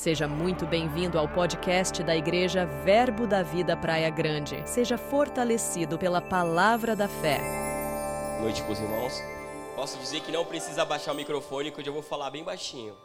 Seja 0.00 0.26
muito 0.26 0.66
bem-vindo 0.66 1.18
ao 1.18 1.28
podcast 1.28 2.02
da 2.02 2.16
Igreja 2.16 2.64
Verbo 2.64 3.26
da 3.26 3.42
Vida 3.42 3.76
Praia 3.76 4.08
Grande. 4.08 4.66
Seja 4.66 4.96
fortalecido 4.96 5.98
pela 5.98 6.22
palavra 6.22 6.96
da 6.96 7.06
fé. 7.06 7.38
Boa 7.38 8.40
noite, 8.44 8.62
meus 8.62 8.78
irmãos. 8.78 9.12
Posso 9.76 9.98
dizer 9.98 10.22
que 10.22 10.32
não 10.32 10.46
precisa 10.46 10.86
baixar 10.86 11.12
o 11.12 11.14
microfone, 11.14 11.70
que 11.70 11.80
hoje 11.80 11.90
eu 11.90 11.92
vou 11.92 12.02
falar 12.02 12.30
bem 12.30 12.42
baixinho. 12.42 12.96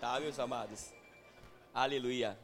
Tá, 0.00 0.18
meus 0.18 0.38
amados? 0.38 0.94
Aleluia. 1.74 2.38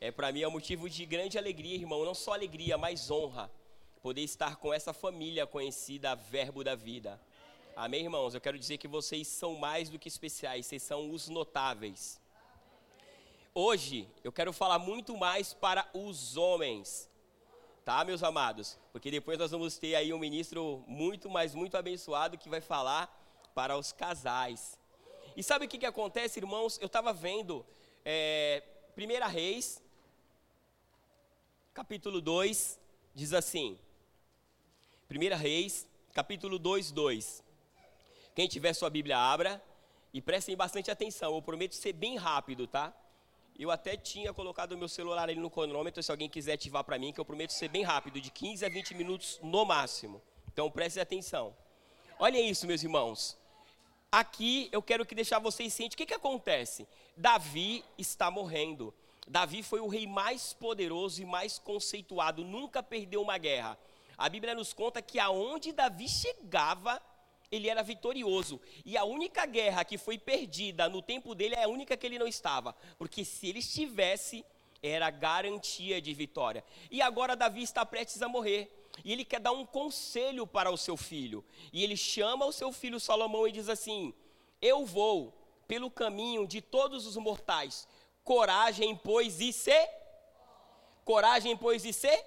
É 0.00 0.12
para 0.12 0.30
mim 0.30 0.42
é 0.42 0.46
um 0.46 0.52
motivo 0.52 0.88
de 0.88 1.04
grande 1.04 1.36
alegria, 1.36 1.74
irmão, 1.74 2.04
não 2.04 2.14
só 2.14 2.34
alegria, 2.34 2.78
mas 2.78 3.10
honra 3.10 3.50
poder 4.00 4.20
estar 4.20 4.54
com 4.54 4.72
essa 4.72 4.92
família 4.92 5.44
conhecida 5.44 6.14
Verbo 6.14 6.62
da 6.62 6.76
Vida. 6.76 7.20
Amém, 7.74 8.04
irmãos? 8.04 8.32
Eu 8.32 8.40
quero 8.40 8.56
dizer 8.56 8.78
que 8.78 8.86
vocês 8.86 9.26
são 9.26 9.56
mais 9.56 9.88
do 9.88 9.98
que 9.98 10.06
especiais, 10.06 10.66
vocês 10.66 10.84
são 10.84 11.10
os 11.10 11.28
notáveis. 11.28 12.21
Hoje 13.54 14.08
eu 14.24 14.32
quero 14.32 14.50
falar 14.50 14.78
muito 14.78 15.14
mais 15.14 15.52
para 15.52 15.86
os 15.92 16.38
homens, 16.38 17.10
tá, 17.84 18.02
meus 18.02 18.22
amados? 18.22 18.78
Porque 18.92 19.10
depois 19.10 19.38
nós 19.38 19.50
vamos 19.50 19.76
ter 19.76 19.94
aí 19.94 20.10
um 20.10 20.18
ministro 20.18 20.82
muito, 20.86 21.28
mas 21.28 21.54
muito 21.54 21.76
abençoado 21.76 22.38
que 22.38 22.48
vai 22.48 22.62
falar 22.62 23.14
para 23.54 23.76
os 23.76 23.92
casais. 23.92 24.78
E 25.36 25.42
sabe 25.42 25.66
o 25.66 25.68
que, 25.68 25.76
que 25.76 25.84
acontece, 25.84 26.40
irmãos? 26.40 26.78
Eu 26.80 26.86
estava 26.86 27.12
vendo 27.12 27.62
é, 28.06 28.62
1 28.96 29.28
Reis, 29.28 29.82
capítulo 31.74 32.22
2, 32.22 32.80
diz 33.14 33.34
assim. 33.34 33.78
1 35.10 35.36
Reis, 35.36 35.86
capítulo 36.14 36.58
2, 36.58 36.90
2. 36.90 37.44
Quem 38.34 38.48
tiver 38.48 38.72
sua 38.72 38.88
Bíblia, 38.88 39.18
abra 39.18 39.62
e 40.10 40.22
prestem 40.22 40.56
bastante 40.56 40.90
atenção. 40.90 41.34
Eu 41.34 41.42
prometo 41.42 41.74
ser 41.74 41.92
bem 41.92 42.16
rápido, 42.16 42.66
tá? 42.66 42.96
Eu 43.58 43.70
até 43.70 43.96
tinha 43.96 44.32
colocado 44.32 44.72
o 44.72 44.78
meu 44.78 44.88
celular 44.88 45.28
ali 45.28 45.38
no 45.38 45.50
cronômetro, 45.50 46.02
se 46.02 46.10
alguém 46.10 46.28
quiser 46.28 46.54
ativar 46.54 46.82
para 46.84 46.98
mim, 46.98 47.12
que 47.12 47.20
eu 47.20 47.24
prometo 47.24 47.52
ser 47.52 47.68
bem 47.68 47.82
rápido, 47.82 48.20
de 48.20 48.30
15 48.30 48.64
a 48.64 48.68
20 48.68 48.94
minutos 48.94 49.38
no 49.42 49.64
máximo. 49.64 50.20
Então 50.52 50.70
preste 50.70 50.98
atenção. 50.98 51.54
Olha 52.18 52.40
isso, 52.40 52.66
meus 52.66 52.82
irmãos. 52.82 53.38
Aqui 54.10 54.68
eu 54.72 54.82
quero 54.82 55.06
que 55.06 55.14
deixar 55.14 55.38
vocês 55.38 55.72
cientes 55.72 55.94
o 55.94 55.96
que, 55.96 56.06
que 56.06 56.14
acontece. 56.14 56.86
Davi 57.16 57.84
está 57.96 58.30
morrendo. 58.30 58.92
Davi 59.26 59.62
foi 59.62 59.80
o 59.80 59.88
rei 59.88 60.06
mais 60.06 60.52
poderoso 60.52 61.22
e 61.22 61.24
mais 61.24 61.58
conceituado, 61.58 62.44
nunca 62.44 62.82
perdeu 62.82 63.22
uma 63.22 63.38
guerra. 63.38 63.78
A 64.18 64.28
Bíblia 64.28 64.54
nos 64.54 64.72
conta 64.72 65.00
que 65.00 65.18
aonde 65.18 65.72
Davi 65.72 66.08
chegava, 66.08 67.00
ele 67.52 67.68
era 67.68 67.82
vitorioso. 67.82 68.58
E 68.84 68.96
a 68.96 69.04
única 69.04 69.44
guerra 69.44 69.84
que 69.84 69.98
foi 69.98 70.16
perdida 70.18 70.88
no 70.88 71.02
tempo 71.02 71.34
dele 71.34 71.54
é 71.54 71.64
a 71.64 71.68
única 71.68 71.96
que 71.96 72.06
ele 72.06 72.18
não 72.18 72.26
estava. 72.26 72.74
Porque 72.98 73.26
se 73.26 73.46
ele 73.46 73.58
estivesse, 73.58 74.42
era 74.82 75.10
garantia 75.10 76.00
de 76.00 76.14
vitória. 76.14 76.64
E 76.90 77.02
agora 77.02 77.36
Davi 77.36 77.62
está 77.62 77.84
prestes 77.84 78.22
a 78.22 78.28
morrer. 78.28 78.72
E 79.04 79.12
ele 79.12 79.24
quer 79.24 79.38
dar 79.38 79.52
um 79.52 79.66
conselho 79.66 80.46
para 80.46 80.70
o 80.70 80.78
seu 80.78 80.96
filho. 80.96 81.44
E 81.72 81.84
ele 81.84 81.96
chama 81.96 82.46
o 82.46 82.52
seu 82.52 82.72
filho 82.72 82.98
Salomão 82.98 83.46
e 83.46 83.52
diz 83.52 83.68
assim: 83.68 84.14
Eu 84.60 84.86
vou 84.86 85.32
pelo 85.68 85.90
caminho 85.90 86.46
de 86.46 86.62
todos 86.62 87.06
os 87.06 87.16
mortais. 87.16 87.86
Coragem, 88.24 88.96
pois, 88.96 89.40
e 89.40 89.52
ser. 89.52 89.88
Coragem, 91.04 91.56
pois, 91.56 91.84
e 91.84 91.92
ser. 91.92 92.24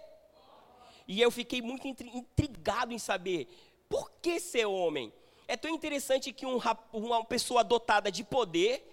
E 1.08 1.22
eu 1.22 1.32
fiquei 1.32 1.62
muito 1.62 1.88
intrigado 1.88 2.94
em 2.94 3.00
saber 3.00 3.48
por 3.90 4.12
que 4.22 4.40
ser 4.40 4.66
homem? 4.66 5.12
É 5.48 5.56
tão 5.56 5.70
interessante 5.70 6.34
que 6.34 6.46
um, 6.46 6.60
uma 6.92 7.24
pessoa 7.24 7.64
dotada 7.64 8.12
de 8.12 8.24
poder, 8.24 8.84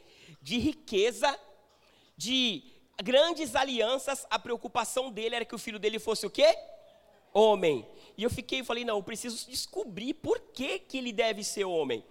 de 0.40 0.58
riqueza, 0.58 1.38
de 2.16 2.62
grandes 3.02 3.54
alianças, 3.56 4.26
a 4.30 4.38
preocupação 4.38 5.10
dele 5.10 5.36
era 5.36 5.44
que 5.44 5.54
o 5.54 5.58
filho 5.58 5.78
dele 5.78 5.98
fosse 5.98 6.26
o 6.26 6.30
quê? 6.30 6.56
Homem. 7.32 7.86
E 8.16 8.22
eu 8.22 8.30
fiquei 8.30 8.60
e 8.60 8.64
falei, 8.64 8.84
não, 8.84 8.96
eu 8.98 9.02
preciso 9.02 9.48
descobrir 9.48 10.14
por 10.14 10.38
que, 10.38 10.78
que 10.78 10.98
ele 10.98 11.12
deve 11.12 11.42
ser 11.42 11.64
homem. 11.64 12.04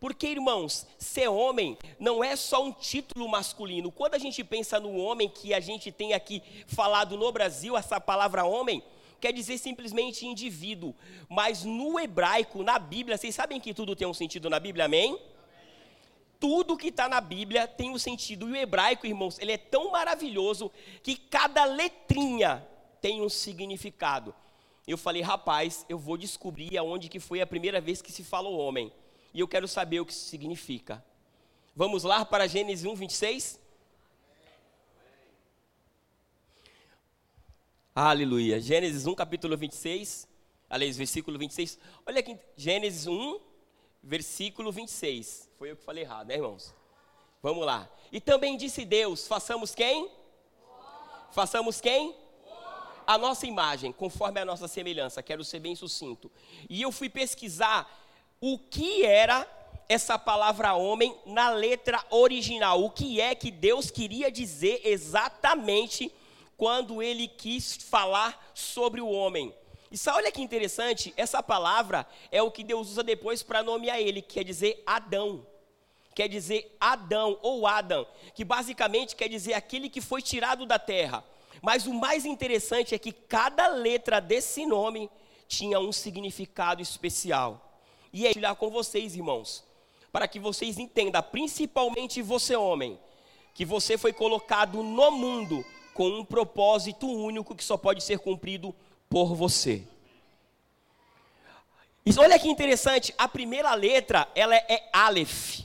Porque, 0.00 0.26
irmãos, 0.26 0.84
ser 0.98 1.28
homem 1.28 1.78
não 2.00 2.24
é 2.24 2.34
só 2.34 2.64
um 2.64 2.72
título 2.72 3.28
masculino. 3.28 3.92
Quando 3.92 4.14
a 4.14 4.18
gente 4.18 4.42
pensa 4.42 4.80
no 4.80 4.96
homem 4.96 5.28
que 5.28 5.54
a 5.54 5.60
gente 5.60 5.92
tem 5.92 6.12
aqui 6.12 6.42
falado 6.66 7.16
no 7.16 7.30
Brasil, 7.30 7.76
essa 7.76 8.00
palavra 8.00 8.44
homem, 8.44 8.82
quer 9.22 9.32
dizer 9.32 9.56
simplesmente 9.56 10.26
indivíduo. 10.26 10.92
Mas 11.28 11.64
no 11.64 11.98
hebraico, 12.00 12.64
na 12.64 12.76
Bíblia, 12.76 13.16
vocês 13.16 13.32
sabem 13.32 13.60
que 13.60 13.72
tudo 13.72 13.94
tem 13.94 14.06
um 14.06 14.12
sentido 14.12 14.50
na 14.50 14.58
Bíblia, 14.58 14.86
amém? 14.86 15.16
Tudo 16.40 16.76
que 16.76 16.88
está 16.88 17.08
na 17.08 17.20
Bíblia 17.20 17.68
tem 17.68 17.90
um 17.90 17.98
sentido. 17.98 18.48
E 18.48 18.52
o 18.52 18.56
hebraico, 18.56 19.06
irmãos, 19.06 19.38
ele 19.38 19.52
é 19.52 19.56
tão 19.56 19.92
maravilhoso 19.92 20.72
que 21.04 21.14
cada 21.14 21.64
letrinha 21.64 22.66
tem 23.00 23.22
um 23.22 23.28
significado. 23.28 24.34
Eu 24.88 24.98
falei, 24.98 25.22
rapaz, 25.22 25.86
eu 25.88 25.96
vou 25.96 26.16
descobrir 26.16 26.76
aonde 26.76 27.08
que 27.08 27.20
foi 27.20 27.40
a 27.40 27.46
primeira 27.46 27.80
vez 27.80 28.02
que 28.02 28.10
se 28.10 28.24
falou 28.24 28.58
homem. 28.58 28.92
E 29.32 29.38
eu 29.38 29.46
quero 29.46 29.68
saber 29.68 30.00
o 30.00 30.04
que 30.04 30.12
isso 30.12 30.26
significa. 30.28 31.02
Vamos 31.76 32.02
lá 32.02 32.24
para 32.24 32.48
Gênesis 32.48 32.84
1, 32.84 32.92
26? 32.96 33.61
Aleluia. 37.94 38.58
Gênesis 38.58 39.06
1, 39.06 39.14
capítulo 39.14 39.54
26. 39.54 40.26
Aliás, 40.70 40.96
versículo 40.96 41.38
26. 41.38 41.78
Olha 42.06 42.20
aqui, 42.20 42.38
Gênesis 42.56 43.06
1, 43.06 43.38
versículo 44.02 44.72
26. 44.72 45.50
Foi 45.58 45.72
eu 45.72 45.76
que 45.76 45.84
falei 45.84 46.02
errado, 46.02 46.28
né, 46.28 46.36
irmãos? 46.36 46.74
Vamos 47.42 47.66
lá. 47.66 47.86
E 48.10 48.18
também 48.18 48.56
disse 48.56 48.86
Deus: 48.86 49.28
façamos 49.28 49.74
quem? 49.74 50.10
Façamos 51.32 51.82
quem? 51.82 52.16
A 53.06 53.18
nossa 53.18 53.46
imagem, 53.46 53.92
conforme 53.92 54.40
a 54.40 54.44
nossa 54.46 54.66
semelhança. 54.66 55.22
Quero 55.22 55.44
ser 55.44 55.60
bem 55.60 55.76
sucinto. 55.76 56.32
E 56.70 56.80
eu 56.80 56.90
fui 56.90 57.10
pesquisar 57.10 57.86
o 58.40 58.58
que 58.58 59.04
era 59.04 59.46
essa 59.86 60.18
palavra 60.18 60.72
homem 60.72 61.14
na 61.26 61.50
letra 61.50 62.02
original. 62.08 62.82
O 62.82 62.88
que 62.88 63.20
é 63.20 63.34
que 63.34 63.50
Deus 63.50 63.90
queria 63.90 64.32
dizer 64.32 64.80
exatamente 64.82 66.10
quando 66.62 67.02
ele 67.02 67.26
quis 67.26 67.74
falar 67.74 68.52
sobre 68.54 69.00
o 69.00 69.08
homem. 69.08 69.52
E 69.90 69.98
sabe, 69.98 70.18
olha 70.18 70.30
que 70.30 70.40
interessante, 70.40 71.12
essa 71.16 71.42
palavra 71.42 72.06
é 72.30 72.40
o 72.40 72.52
que 72.52 72.62
Deus 72.62 72.88
usa 72.88 73.02
depois 73.02 73.42
para 73.42 73.64
nomear 73.64 73.98
ele, 73.98 74.22
quer 74.22 74.44
dizer 74.44 74.80
Adão. 74.86 75.44
Quer 76.14 76.28
dizer 76.28 76.76
Adão 76.78 77.36
ou 77.42 77.66
Adam, 77.66 78.06
que 78.32 78.44
basicamente 78.44 79.16
quer 79.16 79.26
dizer 79.26 79.54
aquele 79.54 79.88
que 79.88 80.00
foi 80.00 80.22
tirado 80.22 80.64
da 80.64 80.78
terra. 80.78 81.24
Mas 81.60 81.84
o 81.84 81.92
mais 81.92 82.24
interessante 82.24 82.94
é 82.94 82.98
que 82.98 83.10
cada 83.10 83.66
letra 83.66 84.20
desse 84.20 84.64
nome 84.64 85.10
tinha 85.48 85.80
um 85.80 85.90
significado 85.90 86.80
especial. 86.80 87.76
E 88.12 88.24
é 88.24 88.30
olhar 88.36 88.54
com 88.54 88.70
vocês, 88.70 89.16
irmãos, 89.16 89.64
para 90.12 90.28
que 90.28 90.38
vocês 90.38 90.78
entendam, 90.78 91.20
principalmente 91.24 92.22
você, 92.22 92.54
homem, 92.54 93.00
que 93.52 93.64
você 93.64 93.98
foi 93.98 94.12
colocado 94.12 94.80
no 94.80 95.10
mundo 95.10 95.64
com 95.94 96.08
um 96.08 96.24
propósito 96.24 97.06
único 97.06 97.54
que 97.54 97.64
só 97.64 97.76
pode 97.76 98.02
ser 98.02 98.18
cumprido 98.18 98.74
por 99.08 99.34
você. 99.34 99.86
Olha 102.18 102.38
que 102.38 102.48
interessante, 102.48 103.14
a 103.16 103.28
primeira 103.28 103.74
letra, 103.74 104.28
ela 104.34 104.56
é 104.56 104.88
Aleph, 104.92 105.60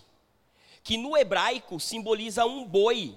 que 0.83 0.97
no 0.97 1.17
hebraico 1.17 1.79
simboliza 1.79 2.45
um 2.45 2.63
boi. 2.63 3.15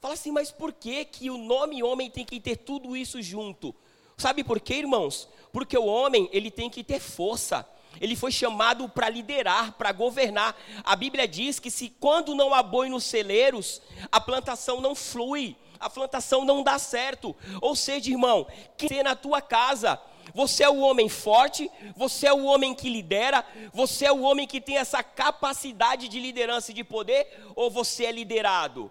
Fala 0.00 0.14
assim, 0.14 0.30
mas 0.30 0.52
por 0.52 0.72
que 0.72 1.04
que 1.04 1.30
o 1.30 1.38
nome 1.38 1.82
homem 1.82 2.08
tem 2.08 2.24
que 2.24 2.38
ter 2.38 2.56
tudo 2.56 2.96
isso 2.96 3.20
junto? 3.20 3.74
Sabe 4.16 4.44
por 4.44 4.60
quê, 4.60 4.74
irmãos? 4.74 5.28
Porque 5.52 5.76
o 5.76 5.86
homem, 5.86 6.28
ele 6.32 6.50
tem 6.50 6.70
que 6.70 6.84
ter 6.84 7.00
força. 7.00 7.68
Ele 8.00 8.14
foi 8.14 8.30
chamado 8.30 8.88
para 8.88 9.08
liderar, 9.08 9.72
para 9.72 9.90
governar. 9.90 10.56
A 10.84 10.94
Bíblia 10.94 11.26
diz 11.26 11.58
que 11.58 11.70
se 11.70 11.88
quando 11.88 12.34
não 12.34 12.54
há 12.54 12.62
boi 12.62 12.88
nos 12.88 13.04
celeiros, 13.04 13.82
a 14.12 14.20
plantação 14.20 14.80
não 14.80 14.94
flui 14.94 15.56
a 15.78 15.90
plantação 15.90 16.44
não 16.44 16.62
dá 16.62 16.78
certo. 16.78 17.34
Ou 17.60 17.74
seja, 17.76 18.10
irmão, 18.10 18.46
que 18.76 18.88
ser 18.88 19.02
na 19.02 19.14
tua 19.14 19.40
casa, 19.40 20.00
você 20.34 20.64
é 20.64 20.68
o 20.68 20.80
homem 20.80 21.08
forte, 21.08 21.70
você 21.96 22.26
é 22.26 22.32
o 22.32 22.44
homem 22.44 22.74
que 22.74 22.88
lidera, 22.88 23.44
você 23.72 24.06
é 24.06 24.12
o 24.12 24.22
homem 24.22 24.46
que 24.46 24.60
tem 24.60 24.76
essa 24.76 25.02
capacidade 25.02 26.08
de 26.08 26.18
liderança 26.18 26.70
e 26.70 26.74
de 26.74 26.84
poder, 26.84 27.42
ou 27.54 27.70
você 27.70 28.06
é 28.06 28.12
liderado? 28.12 28.90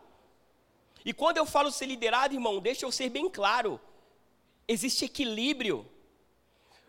E 1.04 1.14
quando 1.14 1.38
eu 1.38 1.46
falo 1.46 1.72
ser 1.72 1.86
liderado, 1.86 2.34
irmão, 2.34 2.60
deixa 2.60 2.86
eu 2.86 2.92
ser 2.92 3.10
bem 3.10 3.30
claro: 3.30 3.80
existe 4.68 5.06
equilíbrio. 5.06 5.86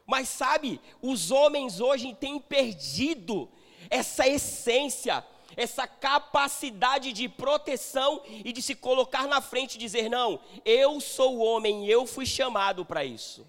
Mas 0.07 0.29
sabe, 0.29 0.81
os 1.03 1.33
homens 1.33 1.81
hoje 1.81 2.15
têm 2.15 2.39
perdido 2.39 3.51
essa 3.91 4.27
essência 4.27 5.25
essa 5.55 5.87
capacidade 5.87 7.13
de 7.13 7.29
proteção 7.29 8.23
e 8.27 8.53
de 8.53 8.63
se 8.63 8.75
colocar 8.75 9.27
na 9.27 9.41
frente 9.41 9.75
e 9.75 9.79
dizer: 9.79 10.09
Não, 10.09 10.41
eu 10.65 11.01
sou 11.01 11.37
o 11.37 11.43
homem, 11.43 11.87
eu 11.87 12.07
fui 12.07 12.25
chamado 12.25 12.85
para 12.85 13.05
isso. 13.05 13.47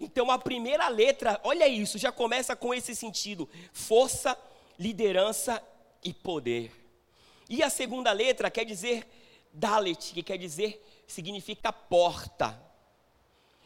Então 0.00 0.30
a 0.30 0.38
primeira 0.38 0.88
letra, 0.88 1.40
olha 1.44 1.68
isso, 1.68 1.98
já 1.98 2.10
começa 2.10 2.56
com 2.56 2.74
esse 2.74 2.94
sentido: 2.94 3.48
força, 3.72 4.36
liderança 4.78 5.62
e 6.02 6.12
poder. 6.12 6.72
E 7.48 7.62
a 7.62 7.70
segunda 7.70 8.12
letra 8.12 8.50
quer 8.50 8.64
dizer 8.64 9.06
Dalet, 9.52 10.12
que 10.12 10.22
quer 10.22 10.36
dizer, 10.36 10.84
significa 11.06 11.72
porta. 11.72 12.60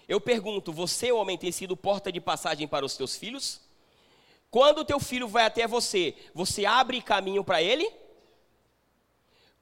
Eu 0.06 0.20
pergunto, 0.20 0.72
você, 0.72 1.10
homem, 1.12 1.38
tem 1.38 1.50
sido 1.52 1.76
porta 1.76 2.12
de 2.12 2.20
passagem 2.20 2.68
para 2.68 2.84
os 2.84 2.96
teus 2.96 3.16
filhos? 3.16 3.60
Quando 4.50 4.78
o 4.78 4.84
teu 4.84 4.98
filho 4.98 5.28
vai 5.28 5.44
até 5.44 5.66
você, 5.66 6.14
você 6.34 6.64
abre 6.64 7.02
caminho 7.02 7.44
para 7.44 7.62
ele? 7.62 7.90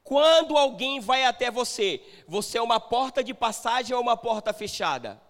Quando 0.04 0.56
alguém 0.56 1.00
vai 1.00 1.24
até 1.24 1.50
você, 1.50 2.00
você 2.28 2.58
é 2.58 2.62
uma 2.62 2.78
porta 2.78 3.24
de 3.24 3.34
passagem 3.34 3.94
ou 3.94 4.00
uma 4.00 4.16
porta 4.16 4.52
fechada? 4.52 5.20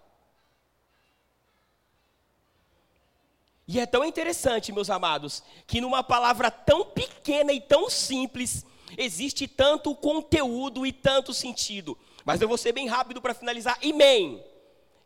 E 3.67 3.79
é 3.79 3.85
tão 3.85 4.05
interessante, 4.05 4.71
meus 4.71 4.89
amados, 4.89 5.43
que 5.65 5.81
numa 5.81 6.03
palavra 6.03 6.49
tão 6.49 6.85
pequena 6.85 7.51
e 7.51 7.59
tão 7.59 7.89
simples, 7.89 8.65
existe 8.97 9.47
tanto 9.47 9.93
conteúdo 9.93 10.85
e 10.85 10.93
tanto 10.93 11.33
sentido. 11.33 11.97
Mas 12.23 12.39
eu 12.39 12.47
vou 12.47 12.57
ser 12.57 12.71
bem 12.71 12.87
rápido 12.87 13.21
para 13.21 13.33
finalizar. 13.33 13.77
Imen, 13.81 14.41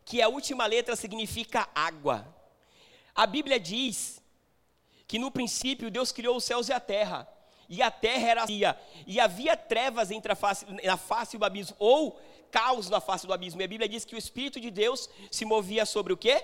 que 0.04 0.22
a 0.22 0.28
última 0.28 0.66
letra 0.66 0.94
significa 0.94 1.68
água. 1.74 2.26
A 3.14 3.26
Bíblia 3.26 3.58
diz 3.58 4.21
que 5.12 5.18
no 5.18 5.30
princípio 5.30 5.90
Deus 5.90 6.10
criou 6.10 6.38
os 6.38 6.44
céus 6.44 6.70
e 6.70 6.72
a 6.72 6.80
terra 6.80 7.28
e 7.68 7.82
a 7.82 7.90
terra 7.90 8.28
era 8.28 8.40
vazia, 8.40 8.78
e 9.06 9.20
havia 9.20 9.54
trevas 9.54 10.10
entre 10.10 10.32
a 10.32 10.34
face, 10.34 10.64
na 10.82 10.96
face 10.96 11.36
do 11.36 11.44
abismo, 11.44 11.76
ou 11.78 12.18
caos 12.50 12.88
na 12.88 12.98
face 12.98 13.26
do 13.26 13.32
abismo. 13.32 13.60
E 13.60 13.64
a 13.64 13.68
Bíblia 13.68 13.88
diz 13.88 14.06
que 14.06 14.14
o 14.14 14.18
Espírito 14.18 14.58
de 14.58 14.70
Deus 14.70 15.10
se 15.30 15.44
movia 15.44 15.84
sobre 15.84 16.14
o 16.14 16.16
quê? 16.16 16.42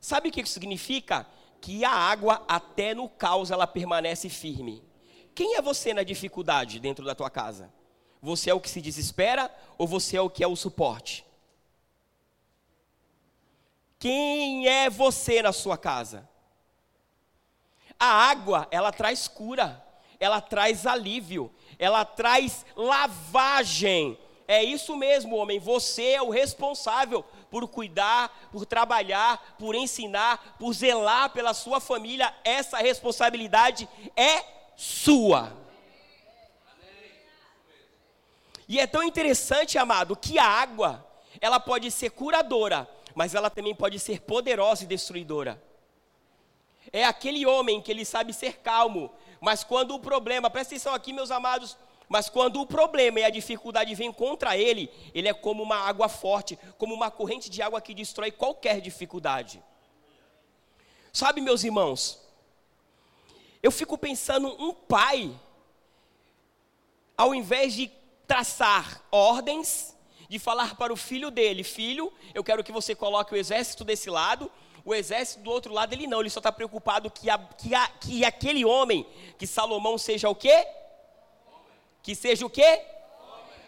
Sabe 0.00 0.30
o 0.30 0.32
que 0.32 0.40
isso 0.40 0.54
significa? 0.54 1.26
Que 1.60 1.84
a 1.84 1.90
água, 1.90 2.42
até 2.48 2.94
no 2.94 3.06
caos, 3.06 3.50
ela 3.50 3.66
permanece 3.66 4.30
firme. 4.30 4.82
Quem 5.34 5.56
é 5.56 5.62
você 5.62 5.92
na 5.92 6.02
dificuldade 6.02 6.80
dentro 6.80 7.04
da 7.04 7.14
tua 7.14 7.28
casa? 7.28 7.70
Você 8.22 8.48
é 8.48 8.54
o 8.54 8.60
que 8.60 8.70
se 8.70 8.80
desespera 8.80 9.54
ou 9.76 9.86
você 9.86 10.16
é 10.16 10.22
o 10.22 10.30
que 10.30 10.42
é 10.42 10.46
o 10.46 10.56
suporte? 10.56 11.24
Quem 13.98 14.68
é 14.68 14.88
você 14.88 15.42
na 15.42 15.52
sua 15.52 15.76
casa? 15.76 16.28
A 17.98 18.06
água, 18.06 18.68
ela 18.70 18.92
traz 18.92 19.26
cura 19.26 19.86
ela 20.18 20.40
traz 20.40 20.86
alívio, 20.86 21.52
ela 21.78 22.04
traz 22.04 22.64
lavagem. 22.74 24.18
É 24.48 24.62
isso 24.62 24.96
mesmo, 24.96 25.36
homem. 25.36 25.58
Você 25.58 26.12
é 26.12 26.22
o 26.22 26.30
responsável 26.30 27.24
por 27.50 27.66
cuidar, 27.68 28.48
por 28.52 28.64
trabalhar, 28.64 29.56
por 29.58 29.74
ensinar, 29.74 30.56
por 30.58 30.72
zelar 30.72 31.30
pela 31.30 31.52
sua 31.52 31.80
família. 31.80 32.32
Essa 32.44 32.78
responsabilidade 32.78 33.88
é 34.16 34.44
sua. 34.76 35.52
E 38.68 38.80
é 38.80 38.86
tão 38.86 39.02
interessante, 39.02 39.78
amado, 39.78 40.16
que 40.16 40.38
a 40.38 40.44
água, 40.44 41.04
ela 41.40 41.60
pode 41.60 41.90
ser 41.90 42.10
curadora, 42.10 42.88
mas 43.14 43.34
ela 43.34 43.48
também 43.48 43.74
pode 43.74 43.98
ser 43.98 44.20
poderosa 44.20 44.84
e 44.84 44.86
destruidora. 44.86 45.62
É 46.92 47.04
aquele 47.04 47.44
homem 47.46 47.80
que 47.80 47.90
ele 47.90 48.04
sabe 48.04 48.32
ser 48.32 48.58
calmo, 48.58 49.10
mas 49.40 49.64
quando 49.64 49.94
o 49.94 50.00
problema, 50.00 50.50
presta 50.50 50.74
atenção 50.74 50.94
aqui, 50.94 51.12
meus 51.12 51.30
amados, 51.30 51.76
mas 52.08 52.28
quando 52.28 52.60
o 52.60 52.66
problema 52.66 53.20
e 53.20 53.24
a 53.24 53.30
dificuldade 53.30 53.94
vêm 53.94 54.12
contra 54.12 54.56
ele, 54.56 54.90
ele 55.12 55.28
é 55.28 55.34
como 55.34 55.62
uma 55.62 55.76
água 55.76 56.08
forte, 56.08 56.58
como 56.78 56.94
uma 56.94 57.10
corrente 57.10 57.50
de 57.50 57.60
água 57.60 57.80
que 57.80 57.94
destrói 57.94 58.30
qualquer 58.30 58.80
dificuldade. 58.80 59.62
Sabe, 61.12 61.40
meus 61.40 61.64
irmãos, 61.64 62.20
eu 63.62 63.72
fico 63.72 63.98
pensando 63.98 64.48
um 64.62 64.72
pai, 64.72 65.34
ao 67.16 67.34
invés 67.34 67.74
de 67.74 67.90
traçar 68.26 69.02
ordens, 69.10 69.96
de 70.28 70.38
falar 70.38 70.76
para 70.76 70.92
o 70.92 70.96
filho 70.96 71.30
dele, 71.30 71.64
filho, 71.64 72.12
eu 72.34 72.44
quero 72.44 72.62
que 72.62 72.72
você 72.72 72.94
coloque 72.94 73.32
o 73.32 73.36
exército 73.36 73.84
desse 73.84 74.10
lado, 74.10 74.50
o 74.86 74.94
exército 74.94 75.42
do 75.42 75.50
outro 75.50 75.74
lado, 75.74 75.92
ele 75.92 76.06
não, 76.06 76.20
ele 76.20 76.30
só 76.30 76.38
está 76.38 76.52
preocupado 76.52 77.10
que, 77.10 77.28
a, 77.28 77.36
que, 77.36 77.74
a, 77.74 77.88
que 77.88 78.24
aquele 78.24 78.64
homem, 78.64 79.04
que 79.36 79.44
Salomão 79.44 79.98
seja 79.98 80.28
o 80.28 80.34
quê? 80.34 80.64
Que 82.00 82.14
seja 82.14 82.46
o 82.46 82.48
quê? 82.48 82.86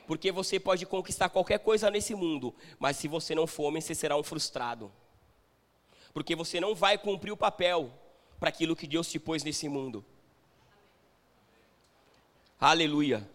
Porque 0.06 0.30
você 0.30 0.60
pode 0.60 0.86
conquistar 0.86 1.28
qualquer 1.28 1.58
coisa 1.58 1.90
nesse 1.90 2.14
mundo, 2.14 2.54
mas 2.78 2.96
se 2.98 3.08
você 3.08 3.34
não 3.34 3.48
for 3.48 3.64
homem, 3.64 3.82
você 3.82 3.96
será 3.96 4.16
um 4.16 4.22
frustrado. 4.22 4.92
Porque 6.14 6.36
você 6.36 6.60
não 6.60 6.72
vai 6.72 6.96
cumprir 6.96 7.32
o 7.32 7.36
papel 7.36 7.92
para 8.38 8.50
aquilo 8.50 8.76
que 8.76 8.86
Deus 8.86 9.10
te 9.10 9.18
pôs 9.18 9.42
nesse 9.42 9.68
mundo. 9.68 10.04
Aleluia. 12.60 13.28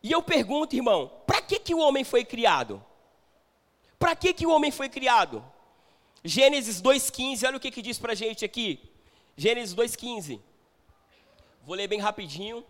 E 0.00 0.12
eu 0.12 0.22
pergunto, 0.22 0.76
irmão, 0.76 1.10
para 1.26 1.42
que, 1.42 1.58
que 1.58 1.74
o 1.74 1.78
homem 1.78 2.04
foi 2.04 2.24
criado? 2.24 2.80
Para 3.98 4.14
que, 4.14 4.32
que 4.32 4.46
o 4.46 4.50
homem 4.50 4.70
foi 4.70 4.88
criado? 4.88 5.44
Gênesis 6.24 6.82
2,15, 6.82 7.46
olha 7.46 7.56
o 7.56 7.60
que, 7.60 7.70
que 7.70 7.80
diz 7.80 7.98
para 7.98 8.12
a 8.12 8.14
gente 8.14 8.44
aqui. 8.44 8.78
Gênesis 9.36 9.74
2,15. 9.74 10.40
Vou 11.64 11.74
ler 11.74 11.88
bem 11.88 11.98
rapidinho. 11.98 12.64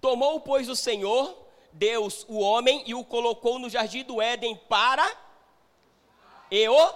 Tomou, 0.00 0.40
pois, 0.40 0.68
o 0.68 0.76
Senhor, 0.76 1.36
Deus, 1.72 2.24
o 2.28 2.38
homem, 2.38 2.82
e 2.86 2.94
o 2.94 3.04
colocou 3.04 3.58
no 3.58 3.68
jardim 3.68 4.04
do 4.04 4.22
Éden 4.22 4.56
para. 4.68 5.06
E 6.50 6.68
o. 6.68 6.94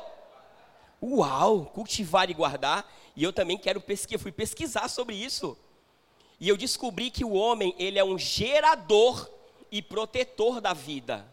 Uau! 1.02 1.66
Cultivar 1.66 2.30
e 2.30 2.34
guardar. 2.34 2.90
E 3.14 3.22
eu 3.22 3.32
também 3.32 3.58
quero 3.58 3.80
pesquisar, 3.80 4.22
fui 4.22 4.32
pesquisar 4.32 4.88
sobre 4.88 5.14
isso. 5.14 5.58
E 6.38 6.48
eu 6.48 6.56
descobri 6.56 7.10
que 7.10 7.24
o 7.24 7.32
homem, 7.32 7.74
ele 7.78 7.98
é 7.98 8.04
um 8.04 8.16
gerador 8.16 9.30
e 9.70 9.82
protetor 9.82 10.60
da 10.60 10.72
vida. 10.72 11.29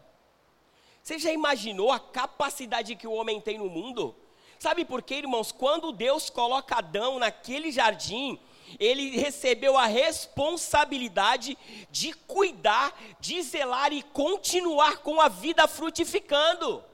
Você 1.08 1.18
já 1.18 1.32
imaginou 1.32 1.90
a 1.90 1.98
capacidade 1.98 2.94
que 2.94 3.06
o 3.06 3.12
homem 3.12 3.40
tem 3.40 3.56
no 3.56 3.70
mundo? 3.70 4.14
Sabe 4.58 4.84
por 4.84 5.00
quê, 5.00 5.14
irmãos? 5.14 5.50
Quando 5.50 5.90
Deus 5.90 6.28
coloca 6.28 6.76
Adão 6.76 7.18
naquele 7.18 7.72
jardim, 7.72 8.38
ele 8.78 9.16
recebeu 9.16 9.78
a 9.78 9.86
responsabilidade 9.86 11.56
de 11.90 12.12
cuidar, 12.12 12.94
de 13.18 13.40
zelar 13.40 13.90
e 13.90 14.02
continuar 14.02 14.98
com 14.98 15.18
a 15.18 15.28
vida 15.28 15.66
frutificando. 15.66 16.84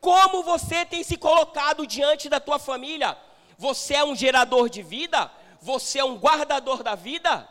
Como 0.00 0.42
você 0.42 0.86
tem 0.86 1.04
se 1.04 1.18
colocado 1.18 1.86
diante 1.86 2.30
da 2.30 2.40
tua 2.40 2.58
família? 2.58 3.18
Você 3.58 3.96
é 3.96 4.02
um 4.02 4.16
gerador 4.16 4.70
de 4.70 4.82
vida? 4.82 5.30
Você 5.60 5.98
é 5.98 6.04
um 6.06 6.16
guardador 6.16 6.82
da 6.82 6.94
vida? 6.94 7.46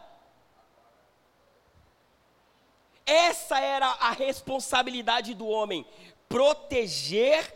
Essa 3.06 3.60
era 3.60 3.88
a 3.88 4.12
responsabilidade 4.12 5.34
do 5.34 5.48
homem: 5.48 5.86
proteger 6.28 7.54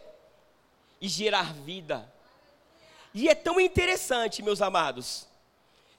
e 1.01 1.07
gerar 1.07 1.53
vida. 1.53 2.11
E 3.13 3.27
é 3.27 3.33
tão 3.33 3.59
interessante, 3.59 4.43
meus 4.43 4.61
amados, 4.61 5.27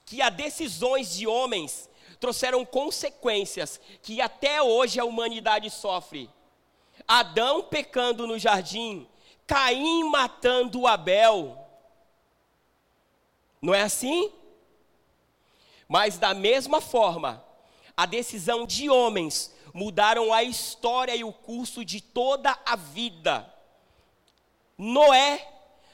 que 0.06 0.22
as 0.22 0.32
decisões 0.32 1.14
de 1.14 1.26
homens 1.26 1.88
trouxeram 2.20 2.64
consequências 2.64 3.80
que 4.02 4.20
até 4.20 4.62
hoje 4.62 5.00
a 5.00 5.04
humanidade 5.04 5.70
sofre. 5.70 6.30
Adão 7.08 7.62
pecando 7.62 8.26
no 8.26 8.38
jardim, 8.38 9.08
Caim 9.46 10.04
matando 10.04 10.86
Abel. 10.86 11.56
Não 13.60 13.74
é 13.74 13.82
assim? 13.82 14.32
Mas 15.88 16.18
da 16.18 16.32
mesma 16.34 16.80
forma, 16.80 17.44
a 18.00 18.06
decisão 18.06 18.64
de 18.64 18.88
homens 18.88 19.54
mudaram 19.74 20.32
a 20.32 20.42
história 20.42 21.14
e 21.14 21.22
o 21.22 21.34
curso 21.34 21.84
de 21.84 22.00
toda 22.00 22.58
a 22.64 22.74
vida. 22.74 23.46
Noé, 24.78 25.46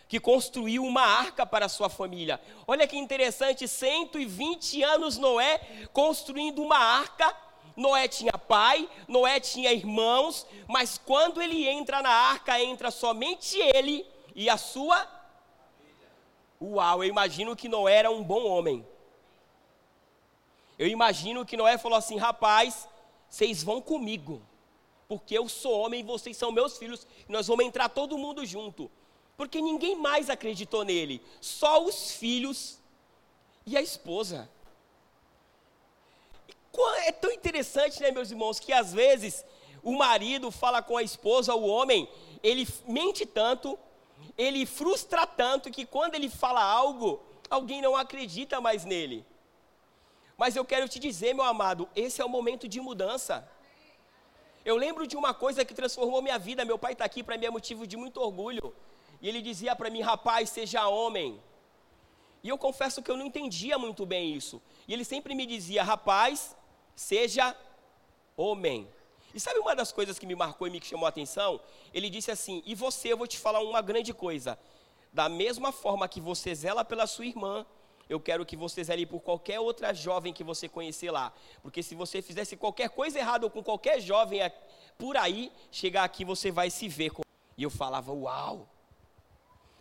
que 0.07 0.21
construiu 0.21 0.85
uma 0.85 1.03
arca 1.03 1.45
para 1.45 1.69
sua 1.69 1.89
família. 1.89 2.41
Olha 2.65 2.87
que 2.87 2.97
interessante, 2.97 3.67
120 3.67 4.85
anos 4.85 5.19
Noé 5.19 5.59
construindo 5.93 6.63
uma 6.63 6.79
arca. 6.79 7.37
Noé 7.77 8.07
tinha 8.07 8.39
pai, 8.39 8.89
Noé 9.09 9.41
tinha 9.41 9.73
irmãos, 9.73 10.47
mas 10.69 10.97
quando 11.05 11.43
ele 11.43 11.67
entra 11.67 12.03
na 12.03 12.09
arca, 12.09 12.63
entra 12.63 12.93
somente 12.93 13.59
ele 13.59 14.07
e 14.33 14.49
a 14.49 14.57
sua. 14.57 15.05
Uau, 16.63 17.03
eu 17.03 17.11
imagino 17.11 17.57
que 17.57 17.69
Noé 17.69 17.97
era 17.97 18.13
um 18.13 18.23
bom 18.23 18.47
homem. 18.47 18.87
Eu 20.79 20.87
imagino 20.87 21.45
que 21.47 21.57
Noé 21.57 21.79
falou 21.79 21.99
assim: 21.99 22.17
rapaz, 22.17 22.89
vocês 23.29 23.63
vão 23.63 23.81
comigo, 23.81 24.43
porque 25.09 25.37
eu 25.37 25.49
sou 25.49 25.81
homem 25.81 26.01
e 26.01 26.03
vocês 26.03 26.37
são 26.37 26.53
meus 26.53 26.77
filhos, 26.79 27.07
e 27.29 27.33
nós 27.33 27.47
vamos 27.47 27.65
entrar 27.65 27.89
todo 27.89 28.19
mundo 28.19 28.45
junto. 28.45 28.91
Porque 29.37 29.61
ninguém 29.61 29.97
mais 29.97 30.31
acreditou 30.31 30.85
nele, 30.85 31.23
só 31.41 31.83
os 31.83 32.13
filhos 32.13 32.79
e 33.67 33.77
a 33.77 33.83
esposa. 33.83 34.49
É 37.07 37.13
tão 37.13 37.31
interessante, 37.33 38.03
né, 38.03 38.11
meus 38.11 38.31
irmãos, 38.31 38.61
que 38.61 38.73
às 38.73 38.93
vezes 38.93 39.45
o 39.83 39.93
marido 39.97 40.51
fala 40.51 40.83
com 40.83 40.97
a 40.97 41.03
esposa, 41.03 41.55
o 41.55 41.67
homem, 41.67 42.09
ele 42.43 42.69
mente 42.87 43.25
tanto, 43.25 43.79
ele 44.37 44.67
frustra 44.67 45.27
tanto 45.27 45.71
que 45.71 45.87
quando 45.87 46.15
ele 46.17 46.29
fala 46.29 46.63
algo, 46.63 47.23
alguém 47.49 47.81
não 47.81 47.97
acredita 47.97 48.61
mais 48.61 48.85
nele. 48.85 49.25
Mas 50.37 50.55
eu 50.55 50.65
quero 50.65 50.89
te 50.89 50.99
dizer, 50.99 51.35
meu 51.35 51.45
amado, 51.45 51.89
esse 51.95 52.21
é 52.21 52.25
o 52.25 52.29
momento 52.29 52.69
de 52.69 52.81
mudança. 52.81 53.49
Eu 54.65 54.77
lembro 54.77 55.07
de 55.07 55.17
uma 55.17 55.33
coisa 55.33 55.65
que 55.65 55.73
transformou 55.73 56.21
minha 56.21 56.39
vida. 56.39 56.65
Meu 56.65 56.79
pai 56.79 56.93
está 56.93 57.05
aqui, 57.05 57.23
para 57.23 57.39
mim 57.39 57.47
é 57.47 57.51
motivo 57.51 57.87
de 57.87 57.97
muito 57.97 58.21
orgulho. 58.21 58.75
E 59.23 59.29
ele 59.29 59.41
dizia 59.41 59.75
para 59.75 59.89
mim, 59.89 60.03
rapaz, 60.03 60.51
seja 60.51 60.87
homem. 60.89 61.41
E 62.43 62.49
eu 62.49 62.59
confesso 62.59 63.03
que 63.03 63.11
eu 63.11 63.17
não 63.17 63.27
entendia 63.27 63.79
muito 63.79 64.05
bem 64.05 64.35
isso. 64.35 64.61
E 64.87 64.93
ele 64.93 65.05
sempre 65.05 65.35
me 65.35 65.47
dizia, 65.47 65.83
rapaz, 65.83 66.55
seja 66.95 67.57
homem. 68.37 68.89
E 69.35 69.41
sabe 69.41 69.59
uma 69.59 69.75
das 69.75 69.91
coisas 69.93 70.19
que 70.19 70.27
me 70.27 70.35
marcou 70.35 70.67
e 70.67 70.71
me 70.71 70.83
chamou 70.83 71.07
a 71.07 71.11
atenção? 71.11 71.61
Ele 71.93 72.09
disse 72.09 72.31
assim: 72.31 72.63
E 72.65 72.75
você, 72.75 73.13
eu 73.13 73.19
vou 73.19 73.27
te 73.27 73.39
falar 73.39 73.61
uma 73.61 73.83
grande 73.83 74.15
coisa. 74.15 74.59
Da 75.13 75.29
mesma 75.29 75.73
forma 75.73 76.09
que 76.09 76.21
você 76.21 76.55
zela 76.55 76.85
pela 76.85 77.07
sua 77.07 77.27
irmã, 77.27 77.67
eu 78.09 78.21
quero 78.21 78.47
que 78.47 78.57
você 78.57 78.85
zele 78.85 79.05
por 79.05 79.21
qualquer 79.21 79.59
outra 79.59 79.93
jovem 79.93 80.33
que 80.33 80.45
você 80.45 80.69
conhecer 80.69 81.11
lá. 81.11 81.33
Porque 81.63 81.83
se 81.83 81.95
você 81.95 82.23
fizesse 82.23 82.57
qualquer 82.57 82.89
coisa 82.91 83.19
errada 83.19 83.49
com 83.51 83.63
qualquer 83.63 84.01
jovem 84.01 84.41
por 84.97 85.17
aí, 85.17 85.53
chegar 85.71 86.05
aqui 86.05 86.25
você 86.25 86.51
vai 86.51 86.71
se 86.71 86.89
ver. 86.89 87.11
Com... 87.11 87.23
E 87.57 87.63
eu 87.63 87.71
falava, 87.71 88.13
uau! 88.13 88.69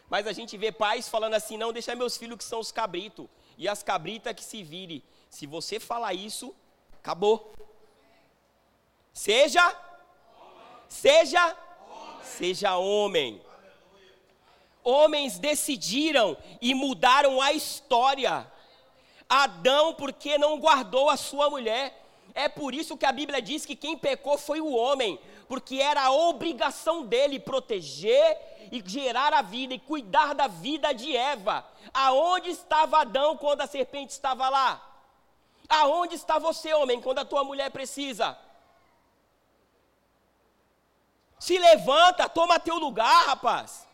Mas 0.09 0.27
a 0.27 0.31
gente 0.31 0.57
vê 0.57 0.71
pais 0.71 1.07
falando 1.07 1.35
assim: 1.35 1.57
não, 1.57 1.71
deixa 1.71 1.95
meus 1.95 2.17
filhos 2.17 2.37
que 2.37 2.43
são 2.43 2.59
os 2.59 2.71
cabritos. 2.71 3.27
E 3.57 3.67
as 3.67 3.83
cabritas 3.83 4.33
que 4.33 4.43
se 4.43 4.63
vire. 4.63 5.03
Se 5.29 5.45
você 5.45 5.79
falar 5.79 6.13
isso, 6.13 6.53
acabou. 6.99 7.53
Seja, 9.13 9.75
seja, 10.89 11.57
seja 12.21 12.77
homem. 12.77 13.41
Homens 14.85 15.39
decidiram 15.39 16.37
e 16.61 16.75
mudaram 16.75 17.41
a 17.41 17.51
história. 17.51 18.45
Adão, 19.27 19.95
porque 19.95 20.37
não 20.37 20.59
guardou 20.59 21.09
a 21.09 21.17
sua 21.17 21.49
mulher. 21.49 22.05
É 22.35 22.47
por 22.47 22.71
isso 22.75 22.95
que 22.95 23.05
a 23.05 23.11
Bíblia 23.11 23.41
diz 23.41 23.65
que 23.65 23.75
quem 23.75 23.97
pecou 23.97 24.37
foi 24.37 24.61
o 24.61 24.71
homem, 24.71 25.19
porque 25.47 25.77
era 25.77 26.03
a 26.03 26.11
obrigação 26.11 27.03
dele 27.03 27.39
proteger 27.39 28.69
e 28.71 28.83
gerar 28.85 29.33
a 29.33 29.41
vida 29.41 29.73
e 29.73 29.79
cuidar 29.79 30.35
da 30.35 30.45
vida 30.47 30.93
de 30.93 31.17
Eva. 31.17 31.65
Aonde 31.91 32.51
estava 32.51 33.01
Adão 33.01 33.37
quando 33.37 33.61
a 33.61 33.67
serpente 33.67 34.11
estava 34.11 34.49
lá? 34.49 34.79
Aonde 35.67 36.13
está 36.13 36.37
você, 36.37 36.71
homem, 36.75 37.01
quando 37.01 37.19
a 37.19 37.25
tua 37.25 37.43
mulher 37.43 37.71
precisa? 37.71 38.37
Se 41.39 41.57
levanta, 41.57 42.29
toma 42.29 42.59
teu 42.59 42.77
lugar, 42.77 43.25
rapaz. 43.25 43.84